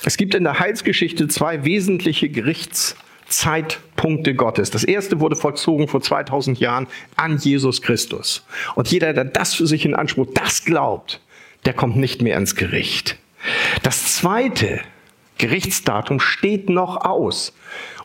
Es 0.05 0.17
gibt 0.17 0.37
in 0.37 0.45
der 0.45 0.61
Heilsgeschichte 0.61 1.27
zwei 1.27 1.65
wesentliche 1.65 2.29
Gerichtszeitpunkte 2.29 4.37
Gottes. 4.37 4.71
Das 4.71 4.85
erste 4.85 5.19
wurde 5.19 5.35
vollzogen 5.35 5.89
vor 5.89 6.01
2000 6.01 6.61
Jahren 6.61 6.87
an 7.17 7.39
Jesus 7.39 7.83
Christus. 7.83 8.47
Und 8.77 8.87
jeder, 8.89 9.13
der 9.13 9.25
das 9.25 9.55
für 9.55 9.67
sich 9.67 9.85
in 9.85 9.97
Anspruch, 9.97 10.29
das 10.33 10.65
glaubt, 10.65 11.21
der 11.67 11.75
kommt 11.75 11.97
nicht 11.97 12.23
mehr 12.23 12.37
ins 12.39 12.55
Gericht. 12.55 13.17
Das 13.83 14.17
zweite 14.17 14.81
Gerichtsdatum 15.39 16.21
steht 16.21 16.71
noch 16.71 17.05
aus 17.05 17.53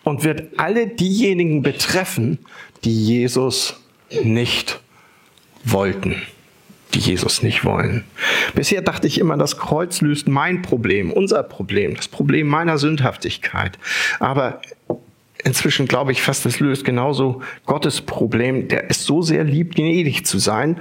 und 0.04 0.24
wird 0.24 0.60
alle 0.60 0.88
diejenigen 0.88 1.62
betreffen, 1.62 2.39
die 2.84 3.06
Jesus 3.06 3.80
nicht 4.24 4.82
wollten, 5.63 6.21
die 6.93 7.00
Jesus 7.00 7.43
nicht 7.43 7.63
wollen. 7.63 8.04
Bisher 8.56 8.82
dachte 8.82 9.08
ich 9.08 9.19
immer, 9.19 9.38
das 9.38 9.58
Kreuz 9.58 10.02
löst 10.02 10.28
mein 10.28 10.62
Problem, 10.62 11.12
unser 11.12 11.43
Problem, 11.43 11.95
das 11.95 12.08
Problem 12.08 12.47
meiner 12.47 12.78
Sündhaftigkeit. 12.78 13.78
Aber 14.19 14.62
inzwischen 15.44 15.88
glaube 15.88 16.12
ich 16.12 16.22
fast, 16.22 16.46
es 16.46 16.60
löst 16.60 16.86
genauso 16.86 17.42
Gottes 17.66 18.02
Problem, 18.02 18.68
der 18.68 18.90
es 18.90 19.06
so 19.06 19.22
sehr 19.22 19.44
liebt, 19.44 19.76
gnädig 19.76 20.26
zu 20.26 20.40
sein 20.40 20.78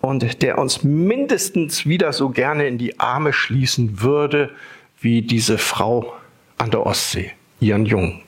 und 0.00 0.42
der 0.42 0.58
uns 0.58 0.82
mindestens 0.82 1.86
wieder 1.86 2.12
so 2.12 2.30
gerne 2.30 2.66
in 2.66 2.78
die 2.78 2.98
Arme 3.00 3.32
schließen 3.32 4.00
würde, 4.02 4.50
wie 5.00 5.22
diese 5.22 5.58
Frau 5.58 6.12
an 6.58 6.70
der 6.70 6.86
Ostsee, 6.86 7.32
ihren 7.60 7.86
Jungen. 7.86 8.20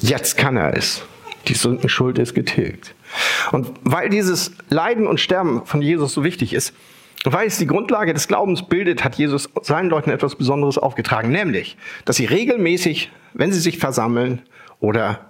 Jetzt 0.00 0.36
kann 0.36 0.56
er 0.56 0.76
es. 0.76 1.02
Die 1.48 1.54
Sündenschuld 1.54 2.18
ist 2.18 2.34
getilgt. 2.34 2.94
Und 3.52 3.68
weil 3.82 4.08
dieses 4.08 4.52
Leiden 4.68 5.06
und 5.06 5.20
Sterben 5.20 5.66
von 5.66 5.82
Jesus 5.82 6.12
so 6.12 6.22
wichtig 6.22 6.52
ist, 6.52 6.74
weil 7.24 7.46
es 7.46 7.58
die 7.58 7.66
Grundlage 7.66 8.14
des 8.14 8.28
Glaubens 8.28 8.66
bildet, 8.66 9.04
hat 9.04 9.16
Jesus 9.16 9.50
seinen 9.62 9.90
Leuten 9.90 10.10
etwas 10.10 10.36
Besonderes 10.36 10.78
aufgetragen, 10.78 11.30
nämlich, 11.30 11.76
dass 12.04 12.16
sie 12.16 12.24
regelmäßig, 12.24 13.10
wenn 13.34 13.52
sie 13.52 13.60
sich 13.60 13.78
versammeln 13.78 14.42
oder 14.80 15.20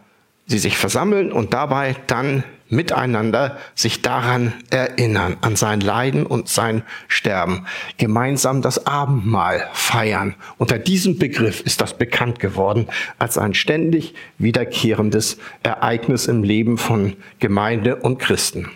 sie 0.47 0.59
sich 0.59 0.77
versammeln 0.77 1.33
und 1.33 1.55
dabei 1.55 1.97
dann 2.07 2.45
miteinander 2.71 3.59
sich 3.75 4.01
daran 4.01 4.53
erinnern, 4.71 5.37
an 5.41 5.57
sein 5.57 5.81
Leiden 5.81 6.25
und 6.25 6.49
sein 6.49 6.83
Sterben, 7.09 7.67
gemeinsam 7.99 8.63
das 8.63 8.87
Abendmahl 8.87 9.69
feiern. 9.73 10.35
Unter 10.57 10.79
diesem 10.79 11.19
Begriff 11.19 11.61
ist 11.61 11.81
das 11.81 11.99
bekannt 11.99 12.39
geworden 12.39 12.87
als 13.19 13.39
ein 13.39 13.55
ständig 13.55 14.15
wiederkehrendes 14.39 15.39
Ereignis 15.63 16.27
im 16.27 16.43
Leben 16.43 16.79
von 16.79 17.17
Gemeinde 17.41 17.97
und 17.97 18.19
Christen. 18.19 18.71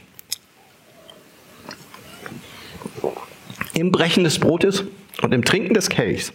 Im 3.73 3.91
Brechen 3.91 4.25
des 4.25 4.39
Brotes 4.39 4.85
und 5.23 5.35
im 5.35 5.45
Trinken 5.45 5.75
des 5.75 5.89
Kelchs 5.89 6.33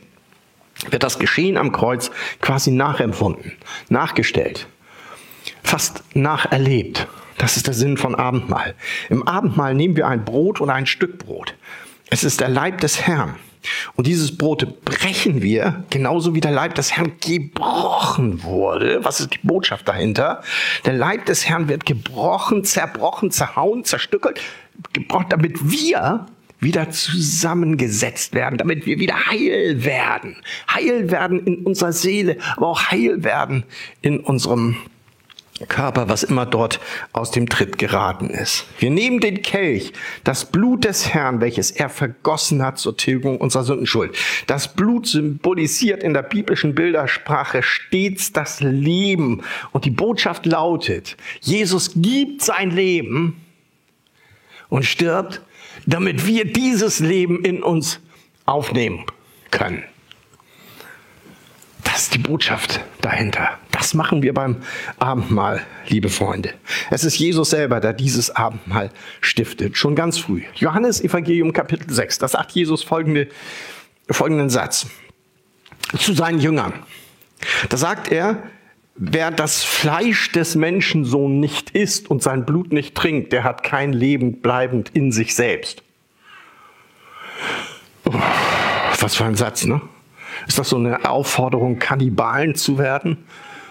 wird 0.89 1.03
das 1.03 1.19
Geschehen 1.19 1.57
am 1.57 1.71
Kreuz 1.71 2.11
quasi 2.41 2.71
nachempfunden, 2.71 3.53
nachgestellt, 3.89 4.67
fast 5.63 6.03
nacherlebt. 6.13 7.07
Das 7.37 7.57
ist 7.57 7.67
der 7.67 7.73
Sinn 7.73 7.97
von 7.97 8.15
Abendmahl. 8.15 8.75
Im 9.09 9.27
Abendmahl 9.27 9.73
nehmen 9.73 9.95
wir 9.95 10.07
ein 10.07 10.25
Brot 10.25 10.59
und 10.59 10.69
ein 10.69 10.85
Stück 10.85 11.19
Brot. 11.19 11.55
Es 12.09 12.23
ist 12.23 12.41
der 12.41 12.49
Leib 12.49 12.81
des 12.81 13.01
Herrn. 13.01 13.35
Und 13.95 14.07
dieses 14.07 14.37
Brot 14.37 14.85
brechen 14.85 15.41
wir, 15.41 15.83
genauso 15.89 16.33
wie 16.33 16.41
der 16.41 16.51
Leib 16.51 16.75
des 16.75 16.95
Herrn 16.95 17.13
gebrochen 17.19 18.43
wurde. 18.43 19.03
Was 19.03 19.19
ist 19.19 19.33
die 19.33 19.39
Botschaft 19.43 19.87
dahinter? 19.87 20.41
Der 20.85 20.93
Leib 20.93 21.25
des 21.25 21.47
Herrn 21.47 21.67
wird 21.67 21.85
gebrochen, 21.85 22.63
zerbrochen, 22.63 23.31
zerhauen, 23.31 23.83
zerstückelt, 23.83 24.39
gebrochen, 24.93 25.27
damit 25.29 25.71
wir 25.71 26.25
wieder 26.59 26.89
zusammengesetzt 26.91 28.33
werden, 28.33 28.57
damit 28.57 28.85
wir 28.85 28.99
wieder 28.99 29.27
heil 29.27 29.83
werden. 29.83 30.35
Heil 30.73 31.11
werden 31.11 31.45
in 31.45 31.63
unserer 31.63 31.93
Seele, 31.93 32.37
aber 32.57 32.67
auch 32.67 32.91
heil 32.91 33.23
werden 33.23 33.63
in 34.01 34.19
unserem 34.19 34.75
Körper, 35.67 36.07
was 36.07 36.23
immer 36.23 36.45
dort 36.45 36.79
aus 37.11 37.31
dem 37.31 37.49
Tritt 37.49 37.77
geraten 37.77 38.29
ist. 38.29 38.65
Wir 38.79 38.89
nehmen 38.89 39.19
den 39.19 39.41
Kelch, 39.41 39.91
das 40.23 40.45
Blut 40.45 40.85
des 40.85 41.13
Herrn, 41.13 41.41
welches 41.41 41.71
er 41.71 41.89
vergossen 41.89 42.63
hat 42.63 42.77
zur 42.77 42.95
Tilgung 42.95 43.37
unserer 43.37 43.63
Sündenschuld. 43.63 44.15
Das 44.47 44.73
Blut 44.73 45.07
symbolisiert 45.07 46.01
in 46.01 46.13
der 46.13 46.23
biblischen 46.23 46.75
Bildersprache 46.75 47.61
stets 47.61 48.31
das 48.31 48.61
Leben. 48.61 49.41
Und 49.71 49.85
die 49.85 49.91
Botschaft 49.91 50.45
lautet, 50.45 51.17
Jesus 51.41 51.91
gibt 51.95 52.41
sein 52.41 52.71
Leben 52.71 53.41
und 54.69 54.85
stirbt, 54.85 55.41
damit 55.85 56.25
wir 56.25 56.45
dieses 56.45 56.99
Leben 56.99 57.43
in 57.43 57.63
uns 57.63 57.99
aufnehmen 58.45 59.05
können. 59.51 59.83
Das 61.83 62.03
ist 62.03 62.13
die 62.13 62.19
Botschaft 62.19 62.81
dahinter. 63.01 63.57
Das 63.71 63.93
machen 63.93 64.21
wir 64.21 64.33
beim 64.33 64.57
Abendmahl, 64.99 65.65
liebe 65.87 66.09
Freunde. 66.09 66.53
Es 66.91 67.03
ist 67.03 67.17
Jesus 67.17 67.49
selber, 67.49 67.79
der 67.79 67.93
dieses 67.93 68.35
Abendmahl 68.35 68.91
stiftet, 69.21 69.77
schon 69.77 69.95
ganz 69.95 70.17
früh. 70.17 70.43
Johannes 70.55 71.01
Evangelium 71.01 71.51
Kapitel 71.51 71.91
6, 71.91 72.19
da 72.19 72.27
sagt 72.27 72.51
Jesus 72.51 72.83
folgende, 72.83 73.27
folgenden 74.09 74.49
Satz 74.49 74.87
zu 75.97 76.13
seinen 76.13 76.39
Jüngern. 76.39 76.73
Da 77.69 77.77
sagt 77.77 78.11
er, 78.11 78.43
wer 78.99 79.31
das 79.31 79.63
Fleisch 79.63 80.31
des 80.33 80.55
Menschensohn 80.55 81.39
nicht 81.39 81.71
isst 81.71 82.11
und 82.11 82.21
sein 82.21 82.45
Blut 82.45 82.73
nicht 82.73 82.95
trinkt, 82.95 83.31
der 83.31 83.43
hat 83.43 83.63
kein 83.63 83.93
Leben 83.93 84.41
bleibend 84.41 84.89
in 84.93 85.11
sich 85.11 85.33
selbst. 85.35 85.81
Was 88.03 89.15
für 89.15 89.25
ein 89.25 89.35
Satz, 89.35 89.65
ne? 89.65 89.81
Ist 90.47 90.59
das 90.59 90.69
so 90.69 90.77
eine 90.77 91.09
Aufforderung, 91.09 91.79
Kannibalen 91.79 92.55
zu 92.55 92.77
werden? 92.77 93.17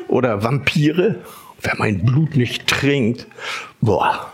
Oder 0.09 0.43
Vampire? 0.43 1.17
Wer 1.61 1.75
mein 1.77 2.05
Blut 2.05 2.37
nicht 2.37 2.67
trinkt, 2.67 3.27
boah. 3.81 4.33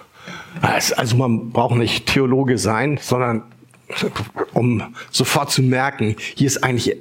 Also 0.61 1.17
man 1.17 1.51
braucht 1.51 1.77
nicht 1.77 2.07
Theologe 2.07 2.59
sein, 2.59 2.99
sondern 3.01 3.43
um 4.53 4.95
sofort 5.11 5.51
zu 5.51 5.63
merken, 5.63 6.17
hier 6.35 6.47
ist 6.47 6.63
eigentlich 6.63 6.97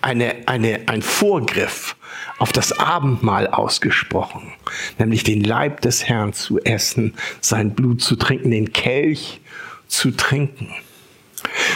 eine, 0.00 0.36
eine, 0.46 0.80
ein 0.86 1.02
Vorgriff 1.02 1.96
auf 2.38 2.52
das 2.52 2.78
Abendmahl 2.78 3.46
ausgesprochen, 3.46 4.52
nämlich 4.98 5.24
den 5.24 5.42
Leib 5.42 5.80
des 5.80 6.08
Herrn 6.08 6.32
zu 6.32 6.58
essen, 6.60 7.14
sein 7.40 7.74
Blut 7.74 8.02
zu 8.02 8.16
trinken, 8.16 8.50
den 8.50 8.72
Kelch 8.72 9.40
zu 9.86 10.10
trinken. 10.10 10.68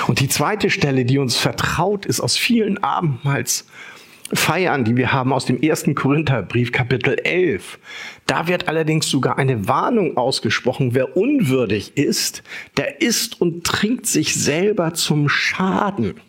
Und 0.06 0.20
die 0.20 0.28
zweite 0.28 0.70
Stelle, 0.70 1.04
die 1.04 1.18
uns 1.18 1.36
vertraut 1.36 2.06
ist 2.06 2.20
aus 2.20 2.36
vielen 2.36 2.82
Abendmahlsfeiern, 2.82 4.84
die 4.84 4.96
wir 4.96 5.12
haben 5.12 5.32
aus 5.32 5.44
dem 5.44 5.60
ersten 5.60 5.94
Korintherbrief, 5.94 6.72
Kapitel 6.72 7.18
11. 7.18 7.78
Da 8.26 8.48
wird 8.48 8.68
allerdings 8.68 9.08
sogar 9.08 9.38
eine 9.38 9.68
Warnung 9.68 10.16
ausgesprochen, 10.16 10.94
wer 10.94 11.16
unwürdig 11.16 11.96
ist, 11.96 12.42
der 12.76 13.00
isst 13.00 13.40
und 13.40 13.64
trinkt 13.64 14.06
sich 14.06 14.34
selber 14.34 14.94
zum 14.94 15.28
Schaden. 15.28 16.20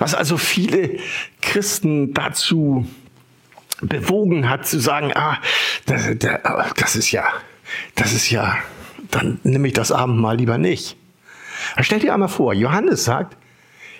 Was 0.00 0.14
also 0.14 0.38
viele 0.38 0.98
Christen 1.42 2.14
dazu 2.14 2.88
bewogen 3.82 4.48
hat 4.48 4.66
zu 4.66 4.80
sagen, 4.80 5.12
ah, 5.14 5.38
das, 5.84 6.16
das 6.74 6.96
ist 6.96 7.12
ja, 7.12 7.24
das 7.96 8.14
ist 8.14 8.30
ja, 8.30 8.56
dann 9.10 9.40
nehme 9.42 9.68
ich 9.68 9.74
das 9.74 9.92
Abendmahl 9.92 10.38
lieber 10.38 10.56
nicht. 10.56 10.96
Stell 11.80 11.98
dir 11.98 12.14
einmal 12.14 12.30
vor, 12.30 12.54
Johannes 12.54 13.04
sagt, 13.04 13.36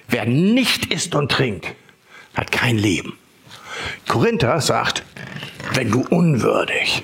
wer 0.09 0.25
nicht 0.25 0.87
isst 0.87 1.15
und 1.15 1.31
trinkt, 1.31 1.67
hat 2.35 2.51
kein 2.51 2.79
Leben. 2.79 3.19
Korinther 4.09 4.59
sagt, 4.63 5.05
wenn 5.75 5.91
du 5.91 6.01
unwürdig, 6.09 7.03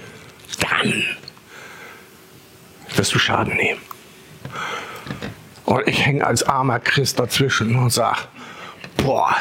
dann 0.58 1.04
wirst 2.94 3.14
du 3.14 3.18
Schaden 3.18 3.56
nehmen. 3.56 3.80
Und 5.66 5.86
ich 5.86 6.06
hänge 6.06 6.26
als 6.26 6.44
armer 6.44 6.78
Christ 6.78 7.18
dazwischen 7.18 7.76
und 7.76 7.90
sage, 7.90 8.20
boah, 8.96 9.36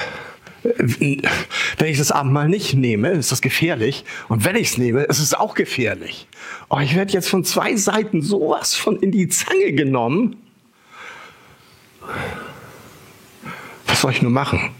wenn 0.64 1.88
ich 1.88 1.98
das 1.98 2.12
Abendmahl 2.12 2.50
nicht 2.50 2.74
nehme, 2.74 3.10
ist 3.10 3.32
das 3.32 3.42
gefährlich. 3.42 4.04
Und 4.30 4.46
wenn 4.46 4.56
ich 4.56 4.70
es 4.70 4.78
nehme, 4.78 5.04
ist 5.04 5.20
es 5.20 5.34
auch 5.34 5.54
gefährlich. 5.54 6.28
Oh, 6.70 6.80
ich 6.80 6.96
werde 6.96 7.14
jetzt 7.14 7.30
von 7.30 7.44
zwei 7.44 7.76
Seiten 7.76 8.22
sowas 8.22 8.74
von 8.74 8.98
in 8.98 9.12
die 9.12 9.28
Zange 9.28 9.74
genommen. 9.74 10.38
Was 13.88 14.02
soll 14.02 14.12
ich 14.12 14.22
nur 14.22 14.32
machen? 14.32 14.72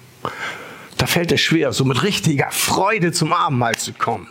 Da 0.98 1.06
fällt 1.06 1.32
es 1.32 1.42
schwer, 1.42 1.72
so 1.72 1.86
mit 1.86 2.04
richtiger 2.04 2.50
Freude 2.52 3.12
zum 3.12 3.34
Abendmahl 3.34 3.76
zu 3.76 3.94
kommen. 3.94 4.28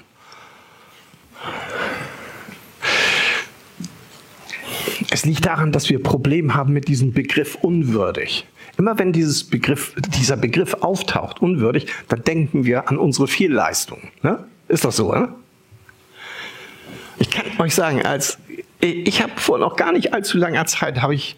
Es 5.11 5.25
liegt 5.25 5.47
daran, 5.47 5.71
dass 5.71 5.89
wir 5.89 6.03
Probleme 6.03 6.55
haben 6.55 6.73
mit 6.73 6.89
diesem 6.89 7.13
Begriff 7.13 7.55
unwürdig. 7.57 8.47
Immer 8.77 8.99
wenn 8.99 9.13
dieses 9.13 9.45
Begriff, 9.45 9.95
dieser 9.97 10.37
Begriff 10.37 10.75
auftaucht, 10.75 11.41
unwürdig, 11.41 11.87
dann 12.09 12.23
denken 12.25 12.65
wir 12.65 12.89
an 12.89 12.99
unsere 12.99 13.29
Fehlleistung. 13.29 14.11
Ne? 14.23 14.45
Ist 14.69 14.85
das 14.85 14.97
so, 14.97 15.13
ne? 15.13 15.29
Ich 17.19 17.31
kann 17.31 17.47
euch 17.59 17.75
sagen, 17.75 18.05
als 18.05 18.39
ich 18.81 19.23
habe 19.23 19.33
vor 19.37 19.59
noch 19.59 19.77
gar 19.77 19.93
nicht 19.93 20.13
allzu 20.13 20.37
langer 20.37 20.67
Zeit 20.67 21.01
habe 21.01 21.15
ich 21.15 21.37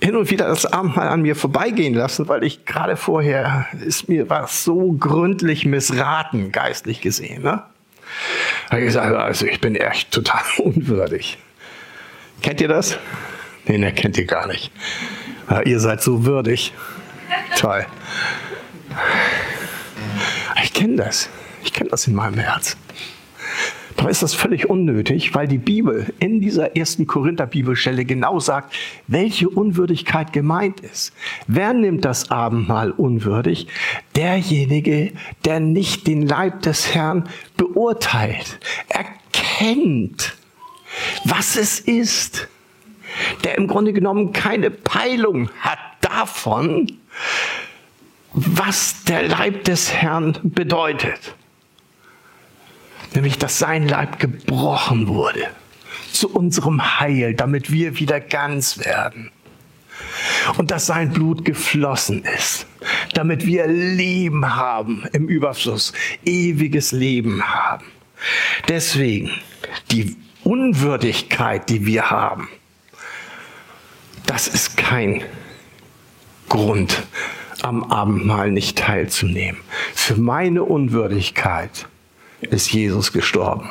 hin 0.00 0.16
und 0.16 0.30
wieder 0.30 0.48
das 0.48 0.66
Abendmahl 0.66 1.08
an 1.08 1.22
mir 1.22 1.36
vorbeigehen 1.36 1.94
lassen, 1.94 2.28
weil 2.28 2.44
ich 2.44 2.64
gerade 2.64 2.96
vorher 2.96 3.66
ist 3.84 4.08
mir 4.08 4.28
was 4.28 4.64
so 4.64 4.92
gründlich 4.92 5.64
missraten, 5.64 6.52
geistlich 6.52 7.00
gesehen. 7.00 7.42
Ne? 7.42 7.62
Habe 8.70 8.80
ich 8.80 8.86
gesagt, 8.86 9.14
also 9.14 9.46
ich 9.46 9.60
bin 9.60 9.76
echt 9.76 10.10
total 10.10 10.42
unwürdig. 10.58 11.38
Kennt 12.42 12.60
ihr 12.60 12.68
das? 12.68 12.98
Nee, 13.66 13.78
ne, 13.78 13.92
kennt 13.92 14.16
ihr 14.16 14.26
gar 14.26 14.46
nicht. 14.46 14.70
Ja, 15.50 15.62
ihr 15.62 15.80
seid 15.80 16.02
so 16.02 16.24
würdig. 16.24 16.72
Toll. 17.56 17.86
Ich 20.62 20.72
kenne 20.72 20.96
das. 20.96 21.28
Ich 21.64 21.72
kenne 21.72 21.90
das 21.90 22.06
in 22.06 22.14
meinem 22.14 22.38
Herz. 22.38 22.76
Dabei 23.96 24.10
ist 24.10 24.22
das 24.22 24.34
völlig 24.34 24.68
unnötig, 24.68 25.34
weil 25.34 25.48
die 25.48 25.58
Bibel 25.58 26.12
in 26.18 26.40
dieser 26.40 26.76
ersten 26.76 27.06
Korinther-Bibelstelle 27.06 28.04
genau 28.04 28.38
sagt, 28.40 28.74
welche 29.06 29.48
Unwürdigkeit 29.48 30.32
gemeint 30.32 30.80
ist. 30.80 31.12
Wer 31.46 31.72
nimmt 31.72 32.04
das 32.04 32.30
Abendmahl 32.30 32.90
unwürdig? 32.90 33.68
Derjenige, 34.14 35.12
der 35.44 35.60
nicht 35.60 36.06
den 36.06 36.26
Leib 36.26 36.62
des 36.62 36.94
Herrn 36.94 37.28
beurteilt, 37.56 38.58
erkennt, 38.88 40.36
was 41.24 41.56
es 41.56 41.80
ist, 41.80 42.48
der 43.44 43.58
im 43.58 43.66
Grunde 43.66 43.92
genommen 43.92 44.32
keine 44.32 44.70
Peilung 44.70 45.50
hat 45.60 45.78
davon, 46.00 46.92
was 48.32 49.04
der 49.04 49.28
Leib 49.28 49.64
des 49.64 49.92
Herrn 49.92 50.38
bedeutet 50.42 51.34
nämlich 53.16 53.38
dass 53.38 53.58
sein 53.58 53.88
Leib 53.88 54.20
gebrochen 54.20 55.08
wurde 55.08 55.48
zu 56.12 56.30
unserem 56.32 57.00
Heil, 57.00 57.34
damit 57.34 57.72
wir 57.72 57.98
wieder 57.98 58.20
ganz 58.20 58.78
werden. 58.78 59.30
Und 60.56 60.70
dass 60.70 60.86
sein 60.86 61.12
Blut 61.12 61.44
geflossen 61.44 62.24
ist, 62.24 62.66
damit 63.14 63.46
wir 63.46 63.66
Leben 63.66 64.54
haben 64.54 65.04
im 65.12 65.28
Überfluss, 65.28 65.92
ewiges 66.24 66.92
Leben 66.92 67.42
haben. 67.42 67.84
Deswegen 68.68 69.30
die 69.90 70.16
Unwürdigkeit, 70.44 71.68
die 71.68 71.86
wir 71.86 72.10
haben, 72.10 72.48
das 74.26 74.48
ist 74.48 74.76
kein 74.76 75.24
Grund, 76.48 77.02
am 77.62 77.84
Abendmahl 77.84 78.50
nicht 78.50 78.78
teilzunehmen. 78.78 79.60
Für 79.94 80.16
meine 80.16 80.62
Unwürdigkeit 80.62 81.86
ist 82.40 82.72
Jesus 82.72 83.12
gestorben. 83.12 83.70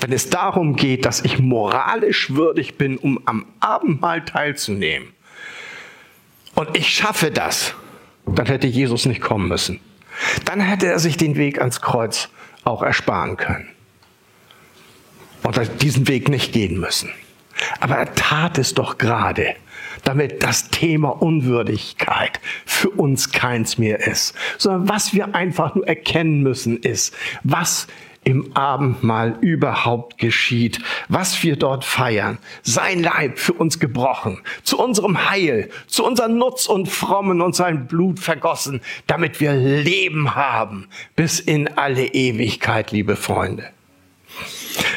Wenn 0.00 0.12
es 0.12 0.30
darum 0.30 0.76
geht, 0.76 1.04
dass 1.06 1.22
ich 1.22 1.38
moralisch 1.38 2.30
würdig 2.30 2.76
bin, 2.76 2.98
um 2.98 3.20
am 3.26 3.46
Abendmahl 3.60 4.24
teilzunehmen, 4.24 5.08
und 6.54 6.76
ich 6.76 6.88
schaffe 6.90 7.30
das, 7.30 7.74
dann 8.26 8.46
hätte 8.46 8.66
Jesus 8.66 9.06
nicht 9.06 9.20
kommen 9.20 9.48
müssen. 9.48 9.80
Dann 10.44 10.60
hätte 10.60 10.86
er 10.86 11.00
sich 11.00 11.16
den 11.16 11.36
Weg 11.36 11.58
ans 11.58 11.80
Kreuz 11.80 12.28
auch 12.62 12.82
ersparen 12.82 13.36
können. 13.36 13.68
Und 15.42 15.58
diesen 15.82 16.08
Weg 16.08 16.28
nicht 16.28 16.52
gehen 16.52 16.78
müssen. 16.78 17.10
Aber 17.80 17.96
er 17.96 18.14
tat 18.14 18.58
es 18.58 18.74
doch 18.74 18.98
gerade, 18.98 19.54
damit 20.04 20.42
das 20.42 20.68
Thema 20.68 21.10
Unwürdigkeit 21.10 22.40
für 22.64 22.90
uns 22.90 23.32
keins 23.32 23.78
mehr 23.78 24.06
ist, 24.06 24.34
sondern 24.58 24.88
was 24.88 25.14
wir 25.14 25.34
einfach 25.34 25.74
nur 25.74 25.86
erkennen 25.86 26.42
müssen 26.42 26.78
ist, 26.78 27.14
was 27.42 27.86
im 28.24 28.56
Abendmahl 28.56 29.36
überhaupt 29.40 30.18
geschieht, 30.18 30.80
was 31.08 31.42
wir 31.42 31.56
dort 31.56 31.84
feiern. 31.84 32.38
Sein 32.62 33.02
Leib 33.02 33.38
für 33.38 33.52
uns 33.52 33.78
gebrochen, 33.78 34.40
zu 34.62 34.78
unserem 34.78 35.30
Heil, 35.30 35.70
zu 35.86 36.04
unserem 36.04 36.38
Nutz 36.38 36.66
und 36.66 36.88
Frommen 36.88 37.42
und 37.42 37.54
sein 37.54 37.86
Blut 37.86 38.18
vergossen, 38.18 38.80
damit 39.06 39.40
wir 39.40 39.52
Leben 39.52 40.34
haben 40.34 40.88
bis 41.16 41.38
in 41.38 41.68
alle 41.76 42.06
Ewigkeit, 42.06 42.90
liebe 42.90 43.16
Freunde. 43.16 43.68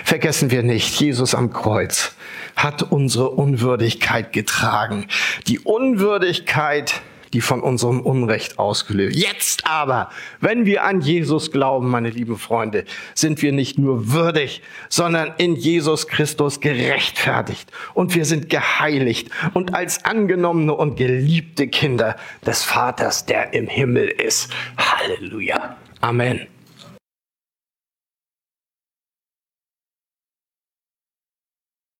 Vergessen 0.04 0.50
wir 0.50 0.64
nicht, 0.64 1.00
Jesus 1.00 1.36
am 1.36 1.52
Kreuz 1.52 2.17
hat 2.58 2.92
unsere 2.92 3.30
Unwürdigkeit 3.30 4.34
getragen. 4.34 5.08
Die 5.48 5.60
Unwürdigkeit, 5.60 7.02
die 7.34 7.42
von 7.42 7.62
unserem 7.62 8.02
Unrecht 8.02 8.58
ausgelöst. 8.58 9.18
Jetzt 9.18 9.68
aber, 9.68 10.10
wenn 10.40 10.66
wir 10.66 10.84
an 10.84 11.02
Jesus 11.02 11.52
glauben, 11.52 11.90
meine 11.90 12.10
lieben 12.10 12.38
Freunde, 12.38 12.86
sind 13.14 13.42
wir 13.42 13.52
nicht 13.52 13.78
nur 13.78 14.12
würdig, 14.12 14.62
sondern 14.90 15.34
in 15.38 15.56
Jesus 15.56 16.08
Christus 16.08 16.60
gerechtfertigt 16.60 17.70
und 17.94 18.16
wir 18.16 18.26
sind 18.26 18.50
geheiligt 18.50 19.30
und 19.54 19.76
als 19.76 20.06
angenommene 20.06 20.74
und 20.74 20.96
geliebte 20.96 21.68
Kinder 21.68 22.16
des 22.46 22.64
Vaters, 22.64 23.26
der 23.26 23.54
im 23.54 23.68
Himmel 23.68 24.08
ist. 24.08 24.52
Halleluja. 24.78 25.78
Amen. 26.02 26.48